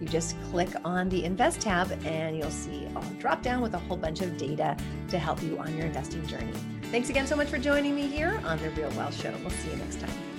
You 0.00 0.08
just 0.08 0.34
click 0.50 0.68
on 0.84 1.08
the 1.08 1.24
Invest 1.24 1.60
tab 1.60 1.92
and 2.04 2.36
you'll 2.36 2.50
see 2.50 2.86
a 2.96 3.00
drop 3.20 3.40
down 3.40 3.62
with 3.62 3.72
a 3.74 3.78
whole 3.78 3.96
bunch 3.96 4.20
of 4.20 4.36
data 4.36 4.76
to 5.08 5.18
help 5.18 5.40
you 5.42 5.58
on 5.58 5.74
your 5.76 5.86
investing 5.86 6.26
journey. 6.26 6.52
Thanks 6.90 7.08
again 7.08 7.28
so 7.28 7.36
much 7.36 7.48
for 7.48 7.58
joining 7.58 7.94
me 7.94 8.08
here 8.08 8.42
on 8.44 8.58
The 8.58 8.70
Real 8.70 8.90
Wealth 8.90 9.18
Show. 9.18 9.32
We'll 9.42 9.50
see 9.50 9.70
you 9.70 9.76
next 9.76 10.00
time. 10.00 10.31